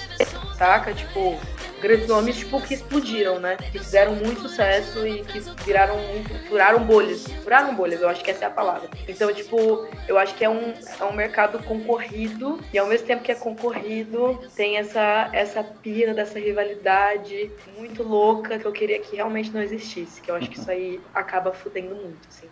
saca? 0.58 0.94
Tipo, 0.94 1.40
grandes 1.82 2.08
nomes 2.08 2.38
tipo, 2.38 2.62
que 2.62 2.74
explodiram, 2.74 3.40
né? 3.40 3.58
Que 3.72 3.80
fizeram 3.80 4.16
muito 4.16 4.42
sucesso 4.42 5.06
e 5.08 5.24
que 5.24 5.40
viraram 5.64 5.98
muito. 5.98 6.34
furaram 6.48 6.84
bolhas. 6.84 7.28
Furaram 7.44 7.76
bolhas, 7.76 8.02
eu 8.02 8.10
acho 8.10 8.24
que 8.24 8.32
essa 8.32 8.46
é 8.46 8.48
a 8.48 8.52
palavra. 8.52 8.90
Então, 9.08 9.34
tipo, 9.34 9.88
eu 10.08 10.18
acho 10.18 10.36
que 10.36 10.44
é 10.44 10.50
um, 10.50 10.74
é 11.00 11.04
um 11.04 11.14
mercado 11.14 11.60
concorrido 11.60 12.60
e 12.74 12.78
ao 12.78 12.88
mesmo 12.88 13.08
tempo 13.08 13.24
que 13.24 13.32
é 13.32 13.36
concorrido, 13.36 14.40
tem 14.56 14.78
essa, 14.78 15.30
essa 15.32 15.64
pira 15.64 16.14
dessa 16.14 16.40
rivalidade 16.40 17.52
muito 17.78 18.04
louca 18.04 18.58
que 18.58 18.66
eu 18.66 18.72
queria 18.72 19.00
que 19.00 19.16
realmente 19.16 19.52
não 19.52 19.62
existisse. 19.62 20.22
Que 20.22 20.32
eu 20.32 20.36
acho 20.36 20.50
que 20.50 20.60
isso 20.60 20.70
aí 20.70 21.00
acaba 21.14 21.52
fudendo 21.52 21.96
muito, 21.96 22.28
assim. 22.30 22.48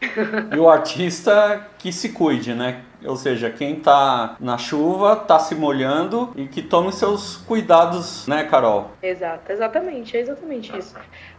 E 0.54 0.58
o 0.58 0.68
artista 0.68 1.66
que 1.78 1.92
se 1.92 2.10
cuide, 2.10 2.54
né? 2.54 2.82
Ou 3.04 3.16
seja, 3.16 3.50
quem 3.50 3.76
tá 3.76 4.36
na 4.40 4.58
chuva 4.58 5.14
tá 5.14 5.38
se 5.38 5.54
molhando 5.54 6.32
e 6.34 6.46
que 6.46 6.62
tome 6.62 6.92
seus 6.92 7.36
cuidados, 7.36 8.26
né, 8.26 8.44
Carol? 8.44 8.90
Exato, 9.02 9.52
exatamente, 9.52 10.16
é 10.16 10.20
exatamente 10.20 10.76
isso. 10.76 10.94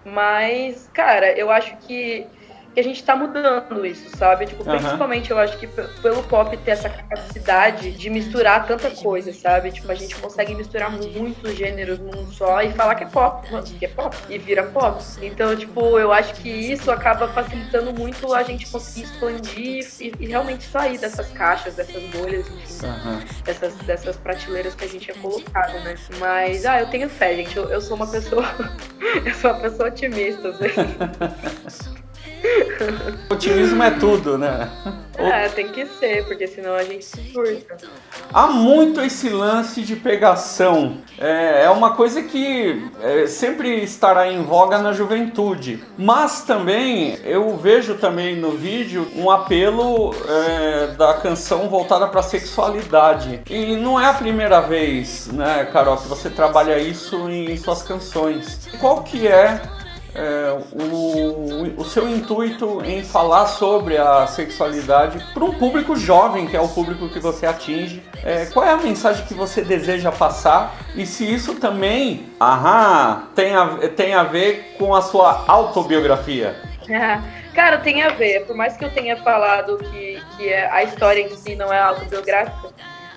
Mas, 0.05 0.89
cara, 0.93 1.31
eu 1.37 1.51
acho 1.51 1.75
que 1.77 2.25
que 2.73 2.79
a 2.79 2.83
gente 2.83 3.03
tá 3.03 3.15
mudando 3.15 3.85
isso, 3.85 4.15
sabe? 4.17 4.45
Tipo, 4.45 4.63
uhum. 4.63 4.77
principalmente 4.77 5.31
eu 5.31 5.37
acho 5.37 5.57
que 5.57 5.67
pelo 5.67 6.23
pop 6.23 6.55
ter 6.57 6.71
essa 6.71 6.89
capacidade 6.89 7.91
de 7.91 8.09
misturar 8.09 8.65
tanta 8.67 8.89
coisa, 8.91 9.33
sabe? 9.33 9.71
Tipo, 9.71 9.91
a 9.91 9.95
gente 9.95 10.15
consegue 10.15 10.53
misturar 10.55 10.91
muitos 10.91 11.55
gêneros 11.55 11.99
num 11.99 12.31
só 12.31 12.61
e 12.61 12.71
falar 12.71 12.95
que 12.95 13.03
é 13.03 13.07
pop, 13.07 13.47
que 13.77 13.85
é 13.85 13.89
pop, 13.89 14.15
e 14.29 14.37
vira 14.37 14.63
pop. 14.63 15.03
Então, 15.21 15.55
tipo, 15.55 15.99
eu 15.99 16.11
acho 16.11 16.33
que 16.35 16.49
isso 16.49 16.91
acaba 16.91 17.27
facilitando 17.29 17.93
muito 17.93 18.33
a 18.33 18.43
gente 18.43 18.67
conseguir 18.67 19.05
expandir 19.05 19.87
e, 19.99 20.13
e 20.19 20.27
realmente 20.27 20.63
sair 20.65 20.97
dessas 20.97 21.27
caixas, 21.31 21.75
dessas 21.75 22.03
bolhas, 22.03 22.47
enfim, 22.47 22.85
uhum. 22.85 23.19
dessas, 23.43 23.73
dessas 23.77 24.17
prateleiras 24.17 24.75
que 24.75 24.85
a 24.85 24.87
gente 24.87 25.11
é 25.11 25.13
colocado, 25.15 25.73
né? 25.83 25.95
Mas, 26.19 26.65
ah, 26.65 26.79
eu 26.79 26.89
tenho 26.89 27.09
fé, 27.09 27.35
gente. 27.35 27.55
Eu, 27.55 27.69
eu 27.69 27.81
sou 27.81 27.95
uma 27.95 28.07
pessoa. 28.07 28.45
eu 29.25 29.33
sou 29.33 29.51
uma 29.51 29.59
pessoa 29.59 29.89
otimista, 29.89 30.49
assim. 30.49 31.99
Otimismo 33.29 33.83
é 33.83 33.91
tudo, 33.91 34.37
né? 34.37 34.69
É, 35.17 35.49
tem 35.49 35.67
que 35.67 35.85
ser, 35.85 36.25
porque 36.25 36.47
senão 36.47 36.73
a 36.73 36.83
gente 36.83 37.03
se 37.03 37.33
furta. 37.33 37.77
Há 38.33 38.47
muito 38.47 39.01
esse 39.01 39.29
lance 39.29 39.81
de 39.81 39.95
pegação. 39.95 40.97
É, 41.17 41.65
é 41.65 41.69
uma 41.69 41.93
coisa 41.95 42.23
que 42.23 42.89
é, 43.01 43.27
sempre 43.27 43.83
estará 43.83 44.31
em 44.31 44.43
voga 44.43 44.77
na 44.77 44.93
juventude. 44.93 45.83
Mas 45.97 46.43
também 46.43 47.19
eu 47.25 47.57
vejo 47.57 47.95
também 47.95 48.37
no 48.37 48.51
vídeo 48.51 49.07
um 49.15 49.29
apelo 49.29 50.15
é, 50.27 50.87
da 50.95 51.15
canção 51.15 51.67
voltada 51.67 52.07
para 52.07 52.23
sexualidade. 52.23 53.41
E 53.49 53.75
não 53.75 53.99
é 53.99 54.05
a 54.05 54.13
primeira 54.13 54.61
vez, 54.61 55.27
né, 55.27 55.67
Carol, 55.73 55.97
que 55.97 56.07
você 56.07 56.29
trabalha 56.29 56.79
isso 56.79 57.29
em 57.29 57.57
suas 57.57 57.81
canções. 57.81 58.69
Qual 58.79 59.03
que 59.03 59.27
é 59.27 59.61
é, 60.19 60.57
o, 60.73 61.81
o 61.81 61.85
seu 61.85 62.09
intuito 62.09 62.83
em 62.83 63.01
falar 63.01 63.47
sobre 63.47 63.97
a 63.97 64.27
sexualidade 64.27 65.25
para 65.33 65.45
um 65.45 65.53
público 65.53 65.95
jovem, 65.95 66.45
que 66.45 66.57
é 66.57 66.61
o 66.61 66.67
público 66.67 67.07
que 67.07 67.19
você 67.19 67.45
atinge. 67.45 68.03
É, 68.21 68.45
qual 68.47 68.65
é 68.65 68.71
a 68.71 68.77
mensagem 68.77 69.25
que 69.25 69.33
você 69.33 69.61
deseja 69.61 70.11
passar 70.11 70.75
e 70.93 71.05
se 71.05 71.23
isso 71.23 71.55
também 71.55 72.27
aham, 72.39 73.29
tem, 73.33 73.55
a, 73.55 73.67
tem 73.95 74.13
a 74.13 74.23
ver 74.23 74.75
com 74.77 74.93
a 74.93 75.01
sua 75.01 75.45
autobiografia? 75.47 76.53
Cara, 77.55 77.77
tem 77.77 78.03
a 78.03 78.09
ver. 78.09 78.45
Por 78.45 78.55
mais 78.55 78.75
que 78.75 78.83
eu 78.83 78.91
tenha 78.91 79.15
falado 79.17 79.77
que, 79.77 80.21
que 80.35 80.49
é, 80.49 80.69
a 80.69 80.83
história 80.83 81.21
em 81.21 81.35
si 81.35 81.55
não 81.55 81.71
é 81.71 81.79
autobiográfica, 81.79 82.73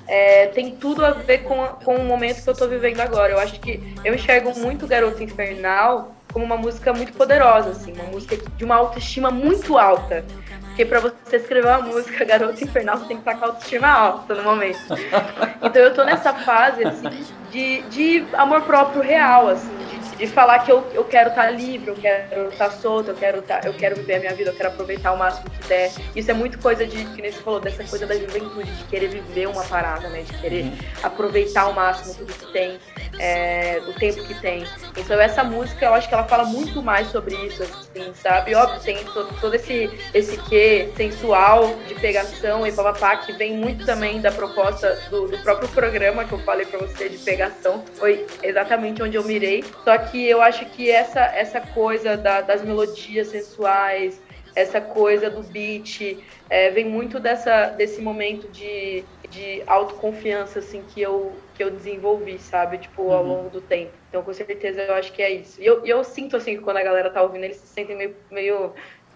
é, 0.06 0.47
tem 0.49 0.73
tudo 0.76 1.04
a 1.04 1.11
ver 1.11 1.38
com, 1.38 1.66
com 1.85 1.97
o 1.97 2.04
momento 2.04 2.42
que 2.42 2.49
eu 2.50 2.54
tô 2.54 2.68
vivendo 2.68 3.00
agora. 3.00 3.32
Eu 3.32 3.38
acho 3.38 3.59
que 3.61 3.94
eu 4.04 4.14
enxergo 4.14 4.56
muito 4.59 4.87
Garota 4.87 5.23
Infernal 5.23 6.14
como 6.32 6.44
uma 6.44 6.56
música 6.56 6.92
muito 6.92 7.12
poderosa, 7.12 7.70
assim, 7.70 7.92
uma 7.92 8.04
música 8.04 8.36
de 8.56 8.64
uma 8.64 8.76
autoestima 8.76 9.30
muito 9.30 9.78
alta. 9.78 10.24
Porque 10.68 10.86
para 10.86 11.00
você 11.00 11.36
escrever 11.36 11.68
uma 11.68 11.82
música 11.82 12.24
Garota 12.24 12.64
Infernal, 12.64 12.96
você 12.98 13.06
tem 13.06 13.16
que 13.18 13.22
estar 13.28 13.34
com 13.36 13.44
a 13.44 13.48
autoestima 13.48 13.88
alta 13.88 14.34
no 14.34 14.42
momento. 14.42 14.78
Então 15.64 15.80
eu 15.80 15.94
tô 15.94 16.02
nessa 16.02 16.32
fase, 16.32 16.84
assim, 16.84 17.24
de, 17.52 17.82
de 17.82 18.24
amor 18.32 18.62
próprio 18.62 19.00
real, 19.00 19.48
assim, 19.48 19.70
de, 19.90 20.01
de 20.16 20.26
falar 20.26 20.61
que 20.61 20.71
eu, 20.71 20.87
eu 20.92 21.04
quero 21.04 21.31
estar 21.31 21.45
tá 21.45 21.50
livre, 21.50 21.88
eu 21.88 21.97
quero 21.97 22.49
estar 22.49 22.69
tá 22.69 22.71
solta, 22.71 23.11
eu 23.11 23.16
quero, 23.16 23.42
tá, 23.42 23.61
eu 23.64 23.75
quero 23.75 23.97
viver 23.97 24.16
a 24.16 24.21
minha 24.21 24.35
vida, 24.35 24.50
eu 24.50 24.54
quero 24.54 24.69
aproveitar 24.69 25.12
o 25.12 25.19
máximo 25.19 25.50
que 25.50 25.69
der. 25.69 25.92
Isso 26.14 26.31
é 26.31 26.35
muito 26.35 26.59
coisa 26.59 26.87
de, 26.87 27.04
que 27.04 27.23
nem 27.23 27.33
você 27.33 27.40
falou, 27.40 27.61
dessa 27.61 27.85
coisa 27.85 28.07
da 28.07 28.14
juventude, 28.14 28.71
de 28.71 28.85
querer 28.85 29.09
viver 29.09 29.47
uma 29.49 29.64
parada, 29.64 30.09
né? 30.09 30.23
De 30.23 30.33
querer 30.38 30.64
uhum. 30.64 30.78
aproveitar 31.02 31.62
ao 31.62 31.73
máximo 31.73 32.14
tudo 32.14 32.33
que 32.33 32.52
tem 32.52 32.78
é, 33.19 33.81
o 33.87 33.92
tempo 33.95 34.23
que 34.25 34.35
tem. 34.40 34.64
Então 34.97 35.21
essa 35.21 35.45
música, 35.45 35.87
eu 35.87 35.95
acho 35.95 36.09
que 36.09 36.14
ela 36.14 36.25
fala 36.25 36.45
muito 36.45 36.83
mais 36.83 37.09
sobre 37.09 37.35
isso, 37.47 37.62
assim, 37.62 38.12
sabe? 38.14 38.54
Óbvio, 38.54 38.81
tem 38.81 38.97
todo, 39.04 39.40
todo 39.40 39.54
esse, 39.54 39.90
esse 40.14 40.37
quê 40.49 40.90
sensual 40.97 41.75
de 41.87 41.95
pegação 41.95 42.66
e 42.66 42.73
papapá, 42.73 43.16
que 43.16 43.33
vem 43.33 43.57
muito 43.57 43.85
também 43.85 44.21
da 44.21 44.31
proposta 44.31 44.99
do, 45.11 45.28
do 45.28 45.38
próprio 45.38 45.69
programa 45.69 46.25
que 46.25 46.33
eu 46.33 46.38
falei 46.40 46.66
pra 46.66 46.78
você 46.78 47.09
de 47.09 47.19
pegação. 47.19 47.85
Foi 47.95 48.26
exatamente 48.42 49.02
onde 49.02 49.16
eu 49.16 49.25
mirei. 49.25 49.64
Só 49.85 49.97
que 49.99 50.12
eu 50.19 50.42
acho 50.42 50.66
que 50.66 50.90
essa, 50.90 51.21
essa 51.21 51.61
coisa 51.61 52.16
da, 52.16 52.40
das 52.40 52.62
melodias 52.62 53.28
sensuais, 53.28 54.21
essa 54.54 54.81
coisa 54.81 55.31
do 55.31 55.42
beat, 55.42 56.19
é, 56.50 56.71
vem 56.71 56.85
muito 56.85 57.19
dessa, 57.19 57.69
desse 57.71 58.00
momento 58.00 58.49
de, 58.49 59.04
de 59.31 59.62
autoconfiança, 59.66 60.59
assim, 60.59 60.83
que 60.88 61.00
eu, 61.00 61.33
que 61.54 61.62
eu 61.62 61.71
desenvolvi, 61.71 62.38
sabe? 62.38 62.78
Tipo, 62.78 63.11
ao 63.11 63.23
uhum. 63.23 63.28
longo 63.28 63.50
do 63.50 63.61
tempo. 63.61 63.92
Então, 64.09 64.23
com 64.23 64.33
certeza, 64.33 64.83
eu 64.83 64.95
acho 64.95 65.12
que 65.12 65.23
é 65.23 65.31
isso. 65.31 65.61
E 65.61 65.64
eu, 65.64 65.85
eu 65.87 66.04
sinto, 66.04 66.37
assim, 66.37 66.57
que 66.57 66.62
quando 66.62 66.76
a 66.76 66.83
galera 66.83 67.11
tá 67.11 67.23
ouvindo, 67.23 67.45
eles 67.45 67.57
se 67.57 67.66
sentem 67.66 67.97
meio, 67.97 68.16
meio 68.31 68.73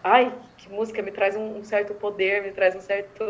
ai, 0.07 0.33
que 0.57 0.73
música 0.73 1.03
me 1.03 1.11
traz 1.11 1.37
um, 1.37 1.59
um 1.59 1.65
certo 1.65 1.95
poder, 1.95 2.43
me 2.43 2.51
traz 2.51 2.75
um 2.75 2.81
certo. 2.81 3.25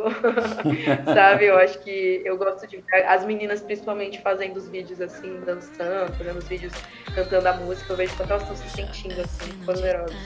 sabe? 1.13 1.47
Eu 1.47 1.59
acho 1.59 1.79
que 1.81 2.23
eu 2.25 2.37
gosto 2.37 2.67
de 2.67 2.77
ver 2.77 3.05
as 3.07 3.25
meninas, 3.25 3.61
principalmente, 3.61 4.21
fazendo 4.21 4.57
os 4.57 4.69
vídeos 4.69 5.01
assim, 5.01 5.41
dançando, 5.45 6.13
fazendo 6.17 6.39
os 6.39 6.49
vídeos 6.49 6.73
cantando 7.15 7.49
a 7.49 7.53
música. 7.55 7.93
Eu 7.93 7.97
vejo 7.97 8.15
quanto 8.17 8.31
elas 8.31 8.43
estão 8.43 8.57
se 8.57 8.69
sentindo 8.71 9.21
assim, 9.21 9.53
poderosas. 9.65 10.17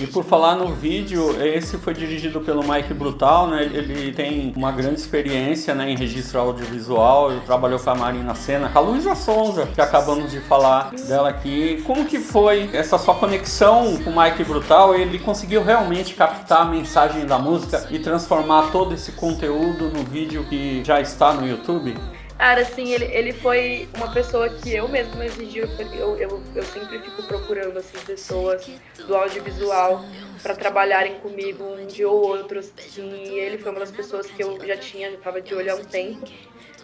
E 0.00 0.06
por 0.06 0.24
falar 0.24 0.54
no 0.54 0.74
vídeo, 0.74 1.40
esse 1.42 1.76
foi 1.76 1.92
dirigido 1.94 2.40
pelo 2.40 2.62
Mike 2.62 2.94
Brutal, 2.94 3.48
né? 3.48 3.64
Ele 3.64 4.12
tem 4.12 4.52
uma 4.56 4.72
grande 4.72 5.00
experiência 5.00 5.74
né, 5.74 5.90
em 5.90 5.96
registro 5.96 6.40
audiovisual. 6.40 7.32
Ele 7.32 7.40
trabalhou 7.42 7.78
com 7.78 7.90
a 7.90 7.94
Marina 7.94 8.34
Senna, 8.34 8.68
com 8.68 8.78
a 8.78 8.82
Luísa 8.82 9.14
Sonza, 9.14 9.66
que 9.66 9.80
acabamos 9.80 10.30
de 10.30 10.40
falar 10.40 10.90
dela 11.06 11.28
aqui. 11.28 11.82
Como 11.86 12.04
que 12.04 12.18
foi 12.18 12.70
essa 12.72 12.98
sua 12.98 13.14
conexão 13.14 13.96
com 14.02 14.10
o 14.10 14.22
Mike 14.22 14.44
Brutal? 14.44 14.94
Ele 14.94 15.18
conseguiu 15.18 15.62
realmente 15.62 15.87
captar 16.14 16.62
a 16.62 16.64
mensagem 16.64 17.26
da 17.26 17.38
música 17.38 17.86
e 17.90 17.98
transformar 17.98 18.70
todo 18.70 18.94
esse 18.94 19.12
conteúdo 19.12 19.88
no 19.88 20.04
vídeo 20.04 20.44
que 20.48 20.82
já 20.84 21.00
está 21.00 21.32
no 21.32 21.46
YouTube? 21.46 21.94
Cara, 22.38 22.60
assim, 22.60 22.92
ele, 22.92 23.04
ele 23.06 23.32
foi 23.32 23.88
uma 23.96 24.12
pessoa 24.12 24.48
que 24.48 24.72
eu 24.72 24.86
mesmo 24.88 25.20
exigi, 25.20 25.58
eu, 25.58 26.16
eu, 26.16 26.42
eu 26.54 26.62
sempre 26.62 27.00
fico 27.00 27.20
procurando, 27.24 27.76
assim, 27.76 27.98
pessoas 28.06 28.64
do 29.06 29.16
audiovisual 29.16 30.04
para 30.40 30.54
trabalharem 30.54 31.14
comigo 31.16 31.64
um 31.64 31.84
dia 31.84 32.08
ou 32.08 32.24
outro, 32.24 32.60
assim, 32.60 33.10
e 33.10 33.40
ele 33.40 33.58
foi 33.58 33.72
uma 33.72 33.80
das 33.80 33.90
pessoas 33.90 34.28
que 34.28 34.40
eu 34.40 34.56
já 34.64 34.76
tinha, 34.76 35.10
já 35.10 35.18
tava 35.18 35.40
de 35.40 35.52
olho 35.52 35.72
há 35.72 35.74
um 35.74 35.84
tempo, 35.84 36.28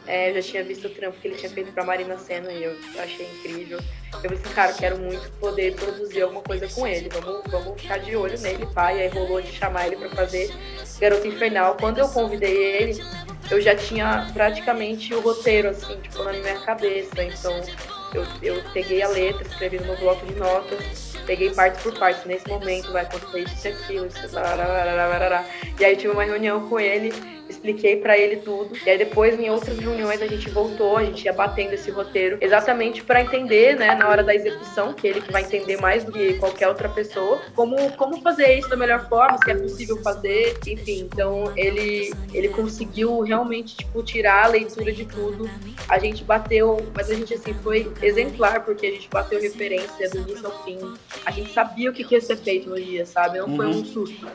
é, 0.06 0.30
eu 0.30 0.34
já 0.34 0.42
tinha 0.42 0.64
visto 0.64 0.86
o 0.86 0.90
trampo 0.90 1.18
que 1.18 1.28
ele 1.28 1.36
tinha 1.36 1.50
feito 1.50 1.72
pra 1.72 1.84
Marina 1.84 2.18
Senna 2.18 2.52
e 2.52 2.64
eu 2.64 2.76
achei 2.98 3.26
incrível. 3.26 3.78
Eu 4.12 4.20
falei 4.20 4.38
assim, 4.38 4.54
cara, 4.54 4.72
quero 4.72 4.98
muito 4.98 5.30
poder 5.40 5.74
produzir 5.74 6.22
alguma 6.22 6.42
coisa 6.42 6.68
com 6.68 6.86
ele, 6.86 7.08
vamos, 7.08 7.42
vamos 7.50 7.80
ficar 7.80 7.98
de 7.98 8.14
olho 8.14 8.38
nele, 8.40 8.66
pai. 8.74 9.00
Aí 9.00 9.08
rolou 9.08 9.40
de 9.40 9.50
chamar 9.52 9.86
ele 9.86 9.96
para 9.96 10.10
fazer 10.10 10.52
Garota 11.00 11.26
Infernal. 11.26 11.76
Quando 11.80 11.98
eu 11.98 12.08
convidei 12.08 12.54
ele, 12.54 13.02
eu 13.50 13.60
já 13.60 13.74
tinha 13.74 14.30
praticamente 14.32 15.14
o 15.14 15.20
roteiro, 15.20 15.70
assim, 15.70 15.96
tipo, 16.00 16.22
na 16.22 16.32
minha 16.32 16.60
cabeça. 16.60 17.22
Então, 17.22 17.60
eu, 18.14 18.26
eu 18.42 18.62
peguei 18.72 19.02
a 19.02 19.08
letra, 19.08 19.46
escrevi 19.46 19.78
no 19.78 19.86
meu 19.86 19.96
bloco 19.96 20.24
de 20.26 20.34
notas, 20.34 21.14
peguei 21.26 21.50
parte 21.50 21.82
por 21.82 21.98
parte. 21.98 22.28
Nesse 22.28 22.46
momento 22.46 22.92
vai 22.92 23.02
acontecer 23.02 23.40
isso 23.40 23.66
e 23.66 23.70
aquilo, 23.70 24.06
isso, 24.06 24.20
e 25.78 25.84
aí 25.84 25.96
tive 25.96 26.12
uma 26.12 26.24
reunião 26.24 26.68
com 26.68 26.78
ele 26.78 27.12
expliquei 27.48 27.96
para 27.96 28.16
ele 28.18 28.36
tudo. 28.36 28.76
E 28.84 28.90
aí 28.90 28.98
depois, 28.98 29.38
em 29.38 29.50
outras 29.50 29.78
reuniões, 29.78 30.20
a 30.22 30.26
gente 30.26 30.48
voltou, 30.50 30.96
a 30.96 31.04
gente 31.04 31.24
ia 31.24 31.32
batendo 31.32 31.72
esse 31.72 31.90
roteiro, 31.90 32.38
exatamente 32.40 33.02
para 33.02 33.20
entender, 33.20 33.76
né, 33.76 33.94
na 33.94 34.08
hora 34.08 34.22
da 34.22 34.34
execução, 34.34 34.92
que 34.92 35.06
ele 35.06 35.20
que 35.20 35.32
vai 35.32 35.42
entender 35.42 35.80
mais 35.80 36.04
do 36.04 36.12
que 36.12 36.34
qualquer 36.34 36.68
outra 36.68 36.88
pessoa, 36.88 37.40
como, 37.54 37.76
como 37.92 38.20
fazer 38.20 38.58
isso 38.58 38.68
da 38.68 38.76
melhor 38.76 39.08
forma, 39.08 39.38
se 39.42 39.50
é 39.50 39.54
possível 39.54 40.00
fazer, 40.02 40.58
enfim. 40.66 41.08
Então, 41.12 41.52
ele, 41.56 42.12
ele 42.32 42.48
conseguiu 42.48 43.20
realmente, 43.20 43.76
tipo, 43.76 44.02
tirar 44.02 44.44
a 44.44 44.48
leitura 44.48 44.92
de 44.92 45.04
tudo. 45.04 45.48
A 45.88 45.98
gente 45.98 46.24
bateu, 46.24 46.86
mas 46.94 47.10
a 47.10 47.14
gente, 47.14 47.34
assim, 47.34 47.54
foi 47.54 47.92
exemplar, 48.02 48.64
porque 48.64 48.86
a 48.86 48.90
gente 48.90 49.08
bateu 49.08 49.40
referência 49.40 50.08
do 50.10 50.18
início 50.18 50.46
ao 50.46 50.64
fim. 50.64 50.78
A 51.24 51.30
gente 51.30 51.52
sabia 51.52 51.90
o 51.90 51.92
que 51.92 52.06
ia 52.12 52.20
ser 52.20 52.36
feito 52.36 52.68
no 52.68 52.80
dia, 52.80 53.06
sabe? 53.06 53.38
Não 53.38 53.56
foi 53.56 53.66
um 53.66 53.70
uhum. 53.70 53.84
susto. 53.84 54.26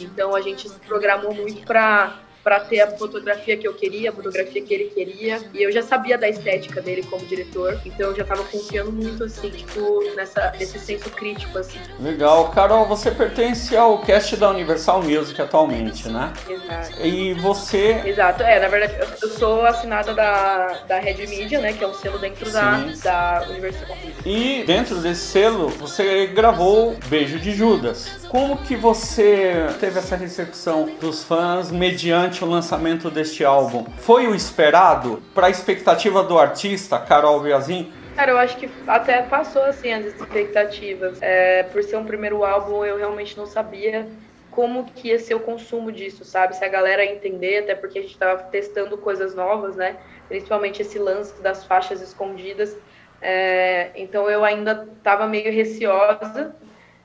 Então, 0.00 0.34
a 0.34 0.40
gente 0.40 0.68
se 0.68 0.78
programou 0.80 1.34
muito 1.34 1.64
para 1.66 2.18
para 2.48 2.60
ter 2.60 2.80
a 2.80 2.86
fotografia 2.86 3.58
que 3.58 3.68
eu 3.68 3.74
queria, 3.74 4.08
a 4.08 4.12
fotografia 4.12 4.62
que 4.62 4.72
ele 4.72 4.84
queria. 4.84 5.38
E 5.52 5.62
eu 5.62 5.70
já 5.70 5.82
sabia 5.82 6.16
da 6.16 6.26
estética 6.26 6.80
dele 6.80 7.02
como 7.02 7.22
diretor, 7.26 7.78
então 7.84 8.06
eu 8.08 8.16
já 8.16 8.24
tava 8.24 8.42
confiando 8.42 8.90
muito, 8.90 9.22
assim, 9.24 9.50
tipo, 9.50 10.02
nessa, 10.16 10.50
nesse 10.58 10.78
senso 10.78 11.10
crítico, 11.10 11.58
assim. 11.58 11.78
Legal. 12.00 12.50
Carol, 12.52 12.86
você 12.86 13.10
pertence 13.10 13.76
ao 13.76 13.98
cast 13.98 14.34
da 14.38 14.48
Universal 14.48 15.02
Music 15.02 15.38
atualmente, 15.42 16.08
né? 16.08 16.32
Exato. 16.48 17.06
E 17.06 17.34
você... 17.34 18.00
Exato. 18.06 18.42
É, 18.42 18.58
na 18.58 18.68
verdade, 18.68 18.94
eu 19.20 19.28
sou 19.28 19.66
assinada 19.66 20.14
da, 20.14 20.68
da 20.88 20.98
Red 20.98 21.26
Media, 21.26 21.60
né, 21.60 21.74
que 21.74 21.84
é 21.84 21.86
um 21.86 21.92
selo 21.92 22.18
dentro 22.18 22.50
da, 22.50 22.78
da 23.04 23.46
Universal 23.50 23.94
Music. 23.96 24.22
E 24.24 24.64
dentro 24.64 24.94
desse 25.02 25.20
selo, 25.20 25.68
você 25.68 26.28
gravou 26.28 26.96
Beijo 27.08 27.38
de 27.38 27.52
Judas. 27.52 28.08
Como 28.30 28.58
que 28.58 28.76
você 28.76 29.68
teve 29.80 29.98
essa 29.98 30.14
recepção 30.14 30.84
dos 31.00 31.24
fãs 31.24 31.72
mediante 31.72 32.44
o 32.44 32.46
lançamento 32.46 33.10
deste 33.10 33.42
álbum? 33.42 33.86
Foi 33.96 34.26
o 34.26 34.34
esperado 34.34 35.22
para 35.34 35.46
a 35.46 35.50
expectativa 35.50 36.22
do 36.22 36.38
artista, 36.38 36.98
Carol 36.98 37.40
Biazin? 37.40 37.90
Cara, 38.14 38.32
eu 38.32 38.38
acho 38.38 38.58
que 38.58 38.68
até 38.86 39.22
passou 39.22 39.62
assim 39.62 39.94
as 39.94 40.04
expectativas. 40.04 41.16
É, 41.22 41.62
por 41.62 41.82
ser 41.82 41.96
um 41.96 42.04
primeiro 42.04 42.44
álbum, 42.44 42.84
eu 42.84 42.98
realmente 42.98 43.34
não 43.34 43.46
sabia 43.46 44.06
como 44.50 44.84
que 44.84 45.08
ia 45.08 45.18
ser 45.18 45.34
o 45.34 45.40
consumo 45.40 45.90
disso, 45.90 46.22
sabe? 46.22 46.54
Se 46.54 46.62
a 46.62 46.68
galera 46.68 47.02
ia 47.02 47.14
entender, 47.14 47.60
até 47.60 47.74
porque 47.74 47.98
a 47.98 48.02
gente 48.02 48.12
estava 48.12 48.42
testando 48.42 48.98
coisas 48.98 49.34
novas, 49.34 49.74
né? 49.74 49.96
Principalmente 50.28 50.82
esse 50.82 50.98
lance 50.98 51.40
das 51.40 51.64
faixas 51.64 52.02
escondidas. 52.02 52.76
É, 53.22 53.90
então 53.96 54.28
eu 54.28 54.44
ainda 54.44 54.86
estava 54.98 55.26
meio 55.26 55.50
receosa. 55.50 56.54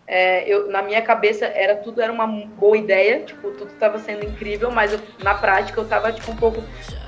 É, 0.05 0.48
eu, 0.48 0.69
na 0.69 0.81
minha 0.81 1.01
cabeça 1.01 1.45
era 1.45 1.77
tudo 1.77 2.01
era 2.01 2.12
uma 2.12 2.27
boa 2.27 2.77
ideia, 2.77 3.22
tipo 3.22 3.51
tudo 3.51 3.72
estava 3.72 3.98
sendo 4.00 4.25
incrível, 4.25 4.69
mas 4.69 4.91
eu, 4.91 5.00
na 5.24 5.33
prática 5.33 5.79
eu 5.79 5.86
estava 5.86 6.12
tipo 6.12 6.31
um 6.31 6.36
pouco, 6.36 6.62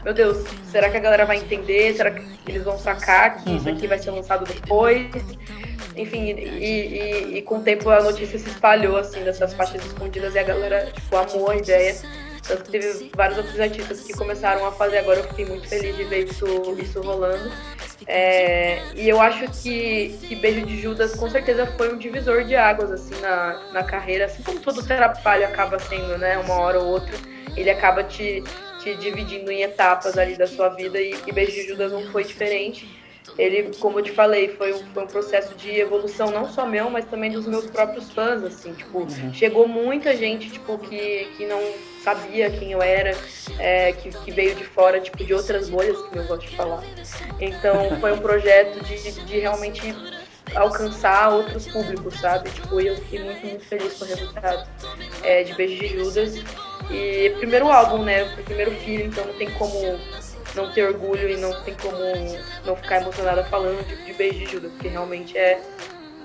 meu 0.03 0.13
Deus, 0.13 0.45
será 0.71 0.89
que 0.89 0.95
a 0.95 1.01
galera 1.01 1.25
vai 1.25 1.37
entender? 1.37 1.93
Será 1.93 2.11
que 2.11 2.23
eles 2.47 2.63
vão 2.63 2.77
sacar 2.77 3.43
que 3.43 3.49
uhum. 3.49 3.57
isso 3.57 3.69
aqui 3.69 3.87
vai 3.87 3.99
ser 3.99 4.11
lançado 4.11 4.45
depois? 4.45 5.09
enfim, 5.95 6.31
e, 6.31 6.33
e, 6.33 7.37
e, 7.37 7.41
com 7.41 7.59
o 7.59 7.61
tempo 7.61 7.89
a 7.89 8.01
notícia 8.01 8.37
se 8.37 8.49
espalhou, 8.49 8.97
assim, 8.97 9.23
dessas 9.23 9.53
faixas 9.53 9.83
escondidas 9.85 10.35
e 10.35 10.39
a 10.39 10.43
galera, 10.43 10.91
tipo, 10.91 11.15
amou 11.15 11.49
a 11.49 11.55
ideia. 11.55 11.95
Tanto 12.47 12.63
que 12.63 12.71
teve 12.71 13.11
vários 13.15 13.37
outros 13.37 13.59
artistas 13.59 14.01
que 14.01 14.13
começaram 14.13 14.65
a 14.65 14.71
fazer 14.71 14.99
agora, 14.99 15.19
eu 15.19 15.23
fiquei 15.29 15.45
muito 15.45 15.67
feliz 15.67 15.95
de 15.95 16.03
ver 16.03 16.25
isso, 16.25 16.45
isso 16.79 17.01
rolando. 17.01 17.51
É, 18.07 18.81
e 18.95 19.09
eu 19.09 19.19
acho 19.19 19.47
que, 19.63 20.15
que 20.21 20.35
Beijo 20.35 20.65
de 20.65 20.79
Judas 20.79 21.15
com 21.15 21.29
certeza 21.29 21.65
foi 21.65 21.93
um 21.93 21.97
divisor 21.97 22.43
de 22.43 22.55
águas, 22.55 22.91
assim, 22.91 23.19
na, 23.19 23.71
na 23.73 23.83
carreira, 23.83 24.25
assim 24.25 24.43
como 24.43 24.59
todo 24.59 24.85
trabalho 24.85 25.45
acaba 25.45 25.79
sendo, 25.79 26.17
né, 26.17 26.37
uma 26.37 26.53
hora 26.55 26.79
ou 26.79 26.87
outra, 26.87 27.15
ele 27.57 27.69
acaba 27.69 28.03
te, 28.03 28.43
te 28.83 28.93
dividindo 28.95 29.51
em 29.51 29.63
etapas 29.63 30.17
ali 30.17 30.37
da 30.37 30.45
sua 30.45 30.69
vida 30.69 31.01
e, 31.01 31.15
e 31.25 31.31
Beijo 31.31 31.53
de 31.53 31.67
Judas 31.67 31.91
não 31.91 32.03
foi 32.11 32.23
diferente 32.23 32.87
ele, 33.37 33.71
como 33.79 33.99
eu 33.99 34.03
te 34.03 34.11
falei, 34.11 34.49
foi 34.49 34.73
um, 34.73 34.85
foi 34.93 35.03
um 35.03 35.07
processo 35.07 35.55
de 35.55 35.69
evolução 35.71 36.31
não 36.31 36.49
só 36.49 36.65
meu, 36.65 36.89
mas 36.89 37.05
também 37.05 37.31
dos 37.31 37.45
meus 37.45 37.65
próprios 37.65 38.09
fãs, 38.11 38.43
assim, 38.43 38.73
tipo, 38.73 38.99
uhum. 38.99 39.33
chegou 39.33 39.67
muita 39.67 40.15
gente, 40.15 40.49
tipo, 40.49 40.77
que, 40.77 41.27
que 41.35 41.45
não 41.45 41.59
sabia 42.05 42.51
quem 42.51 42.71
eu 42.71 42.83
era, 42.83 43.17
é, 43.57 43.91
que, 43.93 44.09
que 44.09 44.31
veio 44.31 44.53
de 44.53 44.63
fora, 44.63 45.01
tipo, 45.01 45.23
de 45.23 45.33
outras 45.33 45.67
bolhas, 45.69 45.97
que 46.07 46.17
eu 46.17 46.23
gosto 46.25 46.47
de 46.47 46.55
falar. 46.55 46.83
Então, 47.41 47.99
foi 47.99 48.13
um 48.13 48.19
projeto 48.19 48.79
de, 48.85 49.11
de 49.25 49.39
realmente 49.39 49.81
alcançar 50.53 51.29
outros 51.29 51.67
públicos, 51.67 52.19
sabe? 52.19 52.51
Tipo, 52.51 52.79
eu 52.79 52.95
fiquei 52.97 53.23
muito, 53.23 53.47
muito 53.47 53.65
feliz 53.65 53.93
com 53.95 54.05
o 54.05 54.07
resultado 54.07 54.69
é, 55.23 55.43
de 55.43 55.55
Beijo 55.55 55.79
de 55.79 55.87
Judas. 55.87 56.35
E 56.91 57.31
primeiro 57.39 57.71
álbum, 57.71 58.03
né? 58.03 58.23
Primeiro 58.45 58.71
filho, 58.71 59.07
então 59.07 59.25
não 59.25 59.33
tem 59.33 59.49
como 59.51 59.99
não 60.53 60.71
ter 60.71 60.83
orgulho 60.83 61.27
e 61.27 61.37
não 61.37 61.51
tem 61.63 61.73
como 61.73 61.97
não 62.63 62.75
ficar 62.75 63.01
emocionada 63.01 63.43
falando 63.45 63.85
de, 63.87 64.05
de 64.05 64.13
Beijo 64.13 64.39
de 64.39 64.45
Judas, 64.45 64.71
porque 64.73 64.87
realmente 64.87 65.35
é, 65.35 65.59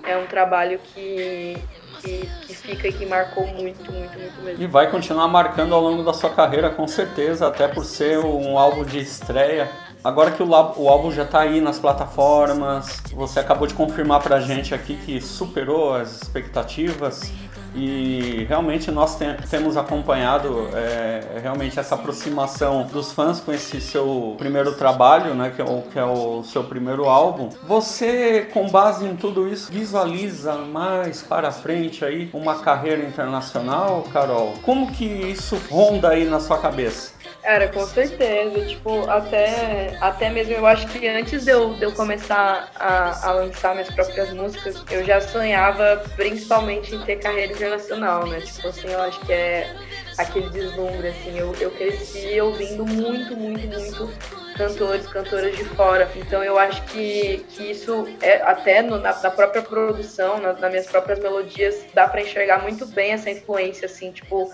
é 0.06 0.16
um 0.18 0.26
trabalho 0.26 0.78
que, 0.78 1.56
que, 2.00 2.28
que, 2.46 2.54
fica 2.54 2.88
e 2.88 2.92
que 2.92 3.06
marcou 3.06 3.46
muito, 3.46 3.90
muito, 3.92 4.18
muito 4.18 4.42
mesmo. 4.42 4.62
E 4.62 4.66
vai 4.66 4.90
continuar 4.90 5.28
marcando 5.28 5.74
ao 5.74 5.80
longo 5.80 6.02
da 6.02 6.12
sua 6.12 6.30
carreira, 6.30 6.70
com 6.70 6.86
certeza, 6.86 7.46
até 7.46 7.68
por 7.68 7.84
ser 7.84 8.18
um 8.18 8.58
álbum 8.58 8.84
de 8.84 8.98
estreia. 8.98 9.70
Agora 10.02 10.30
que 10.30 10.42
o, 10.42 10.48
o 10.48 10.88
álbum 10.88 11.12
já 11.12 11.24
está 11.24 11.40
aí 11.40 11.60
nas 11.60 11.78
plataformas, 11.78 13.02
você 13.12 13.38
acabou 13.38 13.66
de 13.66 13.74
confirmar 13.74 14.20
pra 14.20 14.40
gente 14.40 14.74
aqui 14.74 14.96
que 14.96 15.20
superou 15.20 15.94
as 15.94 16.22
expectativas 16.22 17.30
e 17.74 18.44
realmente 18.48 18.90
nós 18.90 19.16
tem, 19.16 19.34
temos 19.48 19.76
acompanhado 19.76 20.68
é, 20.74 21.38
realmente 21.42 21.78
essa 21.78 21.94
aproximação 21.94 22.84
dos 22.84 23.12
fãs 23.12 23.40
com 23.40 23.52
esse 23.52 23.80
seu 23.80 24.34
primeiro 24.38 24.72
trabalho, 24.74 25.34
né, 25.34 25.52
que 25.54 25.60
é, 25.60 25.64
o, 25.64 25.82
que 25.82 25.98
é 25.98 26.04
o 26.04 26.42
seu 26.42 26.64
primeiro 26.64 27.04
álbum. 27.06 27.48
Você, 27.66 28.48
com 28.52 28.68
base 28.68 29.06
em 29.06 29.16
tudo 29.16 29.48
isso, 29.48 29.70
visualiza 29.70 30.54
mais 30.56 31.22
para 31.22 31.50
frente 31.50 32.04
aí 32.04 32.30
uma 32.32 32.56
carreira 32.56 33.04
internacional, 33.04 34.04
Carol? 34.12 34.54
Como 34.62 34.90
que 34.92 35.04
isso 35.04 35.60
ronda 35.70 36.10
aí 36.10 36.24
na 36.24 36.40
sua 36.40 36.58
cabeça? 36.58 37.12
Cara, 37.42 37.68
com 37.68 37.86
certeza. 37.86 38.66
Tipo, 38.66 39.08
até, 39.08 39.96
até 40.00 40.30
mesmo 40.30 40.52
eu 40.52 40.66
acho 40.66 40.86
que 40.88 41.06
antes 41.08 41.44
de 41.44 41.50
eu, 41.50 41.74
de 41.74 41.84
eu 41.84 41.92
começar 41.92 42.70
a, 42.74 43.28
a 43.28 43.32
lançar 43.32 43.74
minhas 43.74 43.90
próprias 43.90 44.32
músicas, 44.32 44.82
eu 44.90 45.04
já 45.04 45.20
sonhava 45.20 46.02
principalmente 46.16 46.94
em 46.94 47.00
ter 47.02 47.16
carreira 47.16 47.52
internacional, 47.52 48.26
né? 48.26 48.40
Tipo 48.40 48.68
assim, 48.68 48.88
eu 48.88 49.00
acho 49.00 49.20
que 49.20 49.32
é 49.32 49.74
aquele 50.18 50.50
deslumbre, 50.50 51.08
assim. 51.08 51.38
Eu, 51.38 51.54
eu 51.60 51.70
cresci 51.70 52.40
ouvindo 52.40 52.86
muito, 52.86 53.34
muito, 53.36 53.66
muito 53.66 54.10
cantores, 54.56 55.06
cantoras 55.06 55.56
de 55.56 55.64
fora. 55.64 56.10
Então 56.16 56.44
eu 56.44 56.58
acho 56.58 56.82
que, 56.84 57.44
que 57.48 57.70
isso 57.70 58.06
é 58.20 58.42
até 58.42 58.82
no, 58.82 58.98
na, 58.98 59.18
na, 59.18 59.30
própria 59.30 59.62
produção, 59.62 60.38
na, 60.38 60.52
nas 60.52 60.70
minhas 60.70 60.86
próprias 60.86 61.18
melodias, 61.18 61.86
dá 61.94 62.06
para 62.06 62.20
enxergar 62.20 62.62
muito 62.62 62.84
bem 62.86 63.12
essa 63.12 63.30
influência, 63.30 63.86
assim, 63.86 64.12
tipo 64.12 64.52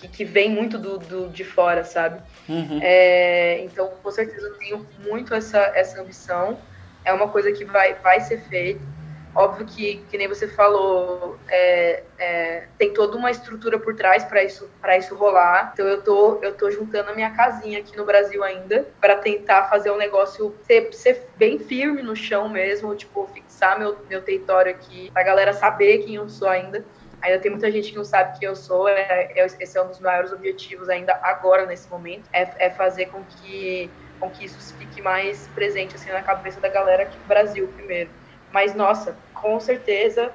que, 0.00 0.08
que 0.08 0.24
vem 0.24 0.50
muito 0.50 0.78
do, 0.78 0.98
do, 0.98 1.28
de 1.28 1.44
fora, 1.44 1.84
sabe? 1.84 2.22
Uhum. 2.48 2.80
É, 2.82 3.60
então, 3.60 3.90
com 4.02 4.10
certeza, 4.10 4.46
eu 4.46 4.58
tenho 4.58 4.86
muito 5.06 5.34
essa, 5.34 5.58
essa 5.74 6.00
ambição. 6.00 6.58
É 7.04 7.12
uma 7.12 7.28
coisa 7.28 7.52
que 7.52 7.64
vai, 7.64 7.94
vai 7.94 8.20
ser 8.20 8.40
feita. 8.48 8.80
Óbvio 9.32 9.64
que, 9.64 10.04
que 10.10 10.18
nem 10.18 10.26
você 10.26 10.48
falou, 10.48 11.38
é, 11.48 12.02
é, 12.18 12.64
tem 12.76 12.92
toda 12.92 13.16
uma 13.16 13.30
estrutura 13.30 13.78
por 13.78 13.94
trás 13.94 14.24
para 14.24 14.42
isso, 14.42 14.68
isso 14.98 15.14
rolar. 15.14 15.70
Então 15.72 15.86
eu 15.86 16.02
tô, 16.02 16.40
eu 16.42 16.52
tô 16.52 16.68
juntando 16.68 17.10
a 17.10 17.14
minha 17.14 17.30
casinha 17.30 17.78
aqui 17.78 17.96
no 17.96 18.04
Brasil 18.04 18.42
ainda 18.42 18.88
para 19.00 19.14
tentar 19.16 19.70
fazer 19.70 19.92
um 19.92 19.96
negócio 19.96 20.52
ser, 20.66 20.92
ser 20.92 21.28
bem 21.36 21.60
firme 21.60 22.02
no 22.02 22.16
chão 22.16 22.48
mesmo, 22.48 22.92
tipo, 22.96 23.24
fixar 23.32 23.78
meu, 23.78 23.98
meu 24.08 24.20
território 24.20 24.72
aqui, 24.72 25.10
pra 25.12 25.22
galera 25.22 25.52
saber 25.52 25.98
quem 25.98 26.16
eu 26.16 26.28
sou 26.28 26.48
ainda. 26.48 26.84
Ainda 27.22 27.38
tem 27.38 27.50
muita 27.50 27.70
gente 27.70 27.90
que 27.90 27.96
não 27.96 28.04
sabe 28.04 28.38
quem 28.38 28.48
eu 28.48 28.56
sou. 28.56 28.88
É, 28.88 29.32
é, 29.34 29.46
esse 29.46 29.78
é 29.78 29.82
um 29.82 29.88
dos 29.88 30.00
maiores 30.00 30.32
objetivos 30.32 30.88
ainda 30.88 31.18
agora, 31.22 31.66
nesse 31.66 31.88
momento. 31.90 32.28
É, 32.32 32.66
é, 32.66 32.70
fazer 32.70 33.06
com 33.06 33.22
que, 33.24 33.90
com 34.18 34.30
que 34.30 34.44
isso 34.44 34.74
fique 34.76 35.02
mais 35.02 35.48
presente 35.48 35.94
assim, 35.94 36.10
na 36.10 36.22
cabeça 36.22 36.60
da 36.60 36.68
galera 36.68 37.02
aqui 37.04 37.18
Brasil 37.26 37.68
primeiro. 37.76 38.10
Mas, 38.52 38.74
nossa, 38.74 39.16
com 39.34 39.60
certeza 39.60 40.32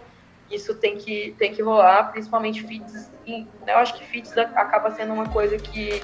isso 0.49 0.75
tem 0.75 0.97
que, 0.97 1.35
tem 1.37 1.53
que 1.53 1.61
rolar, 1.61 2.11
principalmente 2.11 2.63
fits. 2.63 3.11
Eu 3.25 3.77
acho 3.77 3.95
que 3.95 4.05
fits 4.05 4.37
acaba 4.37 4.91
sendo 4.91 5.13
uma 5.13 5.27
coisa 5.27 5.57
que 5.57 6.01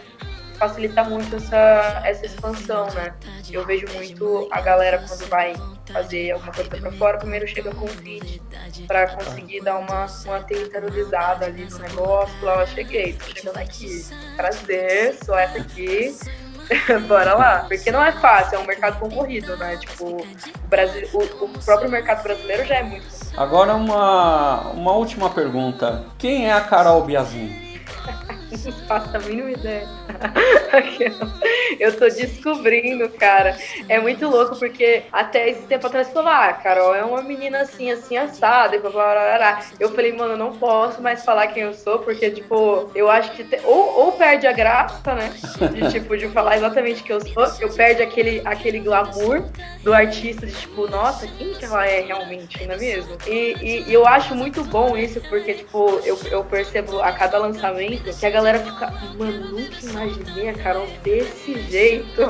facilita 0.61 1.03
muito 1.03 1.35
essa, 1.37 2.03
essa 2.05 2.23
expansão, 2.23 2.85
né? 2.91 3.15
Eu 3.49 3.65
vejo 3.65 3.87
muito 3.95 4.47
a 4.51 4.61
galera 4.61 4.99
quando 4.99 5.27
vai 5.27 5.55
fazer 5.91 6.31
alguma 6.31 6.53
coisa 6.53 6.69
para 6.69 6.91
fora, 6.91 7.17
primeiro 7.17 7.47
chega 7.47 7.73
com 7.73 7.85
o 7.85 7.87
feed 7.87 8.39
para 8.87 9.07
conseguir 9.07 9.61
dar 9.61 9.79
uma, 9.79 10.05
uma 10.25 10.39
territorializada 10.43 11.47
ali 11.47 11.65
no 11.65 11.79
negócio. 11.79 12.35
Lá, 12.43 12.61
eu 12.61 12.67
cheguei, 12.67 13.13
tô 13.13 13.35
chegando 13.35 13.57
aqui. 13.57 14.05
Prazer, 14.35 15.17
sou 15.25 15.35
essa 15.35 15.57
aqui. 15.57 16.15
Bora 17.09 17.33
lá. 17.33 17.65
Porque 17.67 17.89
não 17.89 18.05
é 18.05 18.11
fácil, 18.11 18.57
é 18.57 18.59
um 18.59 18.67
mercado 18.67 18.99
concorrido, 18.99 19.57
né? 19.57 19.77
Tipo, 19.77 20.21
o, 20.21 20.67
Brasil, 20.67 21.09
o, 21.11 21.45
o 21.45 21.65
próprio 21.65 21.89
mercado 21.89 22.21
brasileiro 22.21 22.65
já 22.65 22.75
é 22.75 22.83
muito. 22.83 23.07
Agora 23.35 23.73
uma, 23.73 24.69
uma 24.69 24.91
última 24.91 25.27
pergunta. 25.31 26.05
Quem 26.19 26.49
é 26.49 26.53
a 26.53 26.61
Carol 26.61 27.03
Biazin? 27.03 27.79
Não 28.65 28.71
faço 28.87 29.15
a 29.15 29.19
mínima 29.19 29.51
ideia. 29.51 29.87
Eu 31.79 31.97
tô 31.97 32.07
descobrindo, 32.07 33.09
cara. 33.09 33.57
É 33.87 33.99
muito 33.99 34.27
louco, 34.27 34.57
porque 34.57 35.03
até 35.11 35.49
esse 35.49 35.61
tempo 35.63 35.87
atrás 35.87 36.07
você 36.07 36.13
falou, 36.13 36.29
ah, 36.29 36.53
Carol 36.53 36.93
é 36.93 37.03
uma 37.03 37.21
menina 37.21 37.61
assim, 37.61 37.89
assim, 37.89 38.17
assada, 38.17 38.75
e 38.75 38.79
blá, 38.79 38.91
blá, 38.91 39.13
blá, 39.13 39.37
blá. 39.37 39.59
Eu 39.79 39.89
falei, 39.93 40.13
mano, 40.13 40.33
eu 40.33 40.37
não 40.37 40.57
posso 40.57 41.01
mais 41.01 41.23
falar 41.23 41.47
quem 41.47 41.63
eu 41.63 41.73
sou, 41.73 41.99
porque, 41.99 42.29
tipo, 42.29 42.91
eu 42.93 43.09
acho 43.09 43.31
que. 43.31 43.43
Te... 43.43 43.59
Ou, 43.63 43.99
ou 43.99 44.11
perde 44.11 44.47
a 44.47 44.51
graça, 44.51 45.13
né? 45.15 45.33
De, 45.73 45.91
tipo, 45.91 46.17
de 46.17 46.27
falar 46.27 46.57
exatamente 46.57 47.03
quem 47.03 47.15
eu 47.15 47.21
sou. 47.21 47.47
Eu 47.59 47.73
perde 47.73 48.01
aquele, 48.01 48.41
aquele 48.45 48.79
glamour 48.79 49.45
do 49.83 49.93
artista, 49.93 50.45
de, 50.45 50.53
tipo, 50.53 50.87
nossa, 50.87 51.27
quem 51.27 51.53
que 51.53 51.65
ela 51.65 51.85
é 51.85 52.01
realmente, 52.01 52.65
não 52.65 52.75
é 52.75 52.77
mesmo? 52.77 53.17
E, 53.25 53.55
e, 53.61 53.83
e 53.87 53.93
eu 53.93 54.05
acho 54.05 54.35
muito 54.35 54.63
bom 54.63 54.97
isso, 54.97 55.21
porque, 55.29 55.53
tipo, 55.53 55.99
eu, 56.03 56.19
eu 56.29 56.43
percebo 56.43 57.01
a 57.01 57.11
cada 57.11 57.37
lançamento 57.37 58.11
que 58.17 58.25
a 58.25 58.29
galera 58.29 58.40
fica, 58.59 58.91
mano, 59.17 59.51
nunca 59.51 59.77
imaginei 59.83 60.49
a 60.49 60.53
Carol 60.53 60.87
desse 61.03 61.61
jeito. 61.63 62.21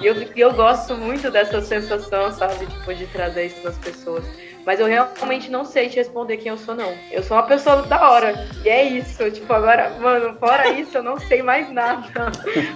E 0.00 0.06
eu, 0.06 0.14
eu 0.36 0.52
gosto 0.52 0.94
muito 0.94 1.30
dessa 1.30 1.60
sensação, 1.60 2.32
sabe? 2.32 2.66
Tipo, 2.66 2.94
de 2.94 3.06
trazer 3.06 3.46
isso 3.46 3.62
das 3.62 3.76
pessoas. 3.78 4.24
Mas 4.64 4.78
eu 4.78 4.86
realmente 4.86 5.50
não 5.50 5.64
sei 5.64 5.88
te 5.88 5.96
responder 5.96 6.36
quem 6.36 6.50
eu 6.50 6.58
sou, 6.58 6.74
não. 6.74 6.92
Eu 7.10 7.22
sou 7.22 7.36
uma 7.36 7.44
pessoa 7.44 7.82
da 7.82 8.10
hora. 8.10 8.46
E 8.64 8.68
é 8.68 8.84
isso. 8.84 9.30
Tipo, 9.30 9.52
agora, 9.52 9.90
mano, 9.98 10.36
fora 10.38 10.68
isso, 10.70 10.98
eu 10.98 11.02
não 11.02 11.18
sei 11.18 11.42
mais 11.42 11.72
nada. 11.72 12.30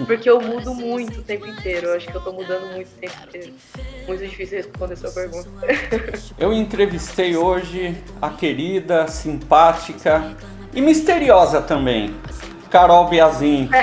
Porque 0.07 0.29
eu 0.29 0.41
mudo 0.41 0.75
muito 0.75 1.21
o 1.21 1.23
tempo 1.23 1.47
inteiro. 1.47 1.89
Eu 1.89 1.97
acho 1.97 2.07
que 2.07 2.15
eu 2.15 2.23
tô 2.23 2.33
mudando 2.33 2.73
muito 2.73 2.89
o 2.89 3.01
tempo 3.01 3.15
inteiro. 3.27 3.53
Muito 4.07 4.27
difícil 4.27 4.59
responder 4.59 4.97
sua 4.97 5.11
pergunta. 5.11 5.49
Eu 6.39 6.53
entrevistei 6.53 7.37
hoje 7.37 7.97
a 8.21 8.31
querida, 8.31 9.07
simpática 9.07 10.35
e 10.75 10.81
misteriosa 10.81 11.63
também, 11.63 12.15
Carol 12.75 13.07
Biazin. 13.07 13.71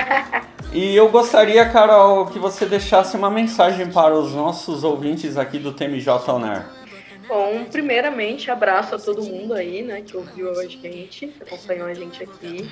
E 0.74 0.96
eu 0.96 1.10
gostaria, 1.10 1.68
Carol, 1.68 2.24
que 2.24 2.38
você 2.38 2.64
deixasse 2.64 3.14
uma 3.14 3.30
mensagem 3.30 3.90
para 3.90 4.14
os 4.14 4.32
nossos 4.32 4.82
ouvintes 4.84 5.36
aqui 5.36 5.58
do 5.58 5.70
TMJ 5.70 6.08
Oner. 6.28 6.64
Bom, 7.28 7.66
primeiramente, 7.70 8.50
abraço 8.50 8.94
a 8.94 8.98
todo 8.98 9.22
mundo 9.22 9.52
aí, 9.52 9.82
né, 9.82 10.00
que 10.00 10.16
ouviu 10.16 10.58
a 10.58 10.64
gente, 10.66 11.26
que 11.26 11.42
acompanhou 11.42 11.88
a 11.88 11.92
gente 11.92 12.22
aqui. 12.22 12.70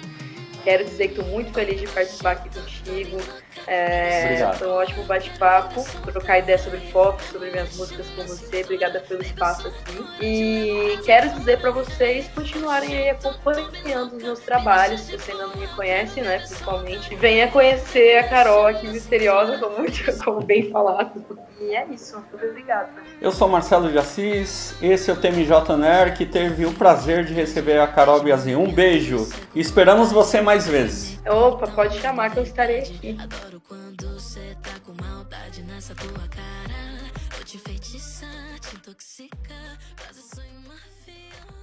Quero 0.65 0.85
dizer 0.85 1.09
que 1.09 1.21
estou 1.21 1.27
muito 1.27 1.53
feliz 1.53 1.81
de 1.81 1.89
participar 1.89 2.33
aqui 2.33 2.49
contigo. 2.49 3.19
É, 3.67 4.51
foi 4.59 4.69
um 4.69 4.73
ótimo 4.73 5.05
bate-papo, 5.05 5.85
trocar 6.13 6.39
ideia 6.39 6.59
sobre 6.59 6.81
foco, 6.93 7.23
sobre 7.23 7.51
minhas 7.51 7.77
músicas 7.77 8.07
com 8.11 8.23
você. 8.25 8.63
Obrigada 8.63 9.01
pelo 9.01 9.23
espaço 9.23 9.69
aqui. 9.69 10.05
E 10.21 10.99
quero 11.05 11.31
dizer 11.31 11.61
para 11.61 11.71
vocês 11.71 12.29
continuarem 12.35 12.97
aí 12.97 13.11
acompanhando 13.11 14.17
os 14.17 14.23
meus 14.23 14.41
trabalhos, 14.41 15.03
se 15.03 15.13
você 15.13 15.33
ainda 15.33 15.47
não 15.47 15.57
me 15.57 15.69
conhece, 15.69 16.21
né, 16.21 16.39
principalmente. 16.39 17.15
Venha 17.17 17.49
conhecer 17.49 18.19
a 18.19 18.29
Carol 18.29 18.67
aqui 18.67 18.89
misteriosa, 18.89 19.59
como, 19.59 19.77
como 20.25 20.41
bem 20.41 20.71
falado. 20.71 21.25
E 21.61 21.77
é 21.77 21.87
isso, 21.91 22.17
muito 22.17 22.47
obrigada. 22.47 22.89
Eu 23.21 23.31
sou 23.31 23.47
Marcelo 23.47 23.91
de 23.91 23.99
Assis, 23.99 24.75
esse 24.81 25.11
é 25.11 25.13
o 25.13 25.17
TMJ 25.17 25.77
Ner, 25.77 26.17
que 26.17 26.25
teve 26.25 26.65
o 26.65 26.73
prazer 26.73 27.23
de 27.25 27.35
receber 27.35 27.79
a 27.79 27.87
Carol 27.87 28.23
Biazin. 28.23 28.55
Um 28.55 28.73
beijo 28.73 29.29
esperamos 29.55 30.11
você 30.11 30.41
mais 30.41 30.50
vezes. 30.59 31.21
Opa, 31.27 31.67
pode 31.69 32.01
chamar 32.01 32.31
que 32.31 32.39
eu 32.39 32.43
estarei 32.43 32.81
aqui. 32.81 33.17
Adoro 33.21 33.63
quando 33.69 34.15
você 34.15 34.57
tá 34.63 34.81
com 34.85 34.93
maldade 35.01 35.63
nessa 35.63 35.95
tua 35.95 36.29
cara. 36.29 37.11
Vou 37.37 37.45
te 37.45 37.59
feitiçar, 37.59 38.59
te 38.59 38.75
intoxicar, 38.77 39.79
quase 39.97 40.23
sonho 40.23 40.61
uma 40.65 40.75
fila. 41.05 41.60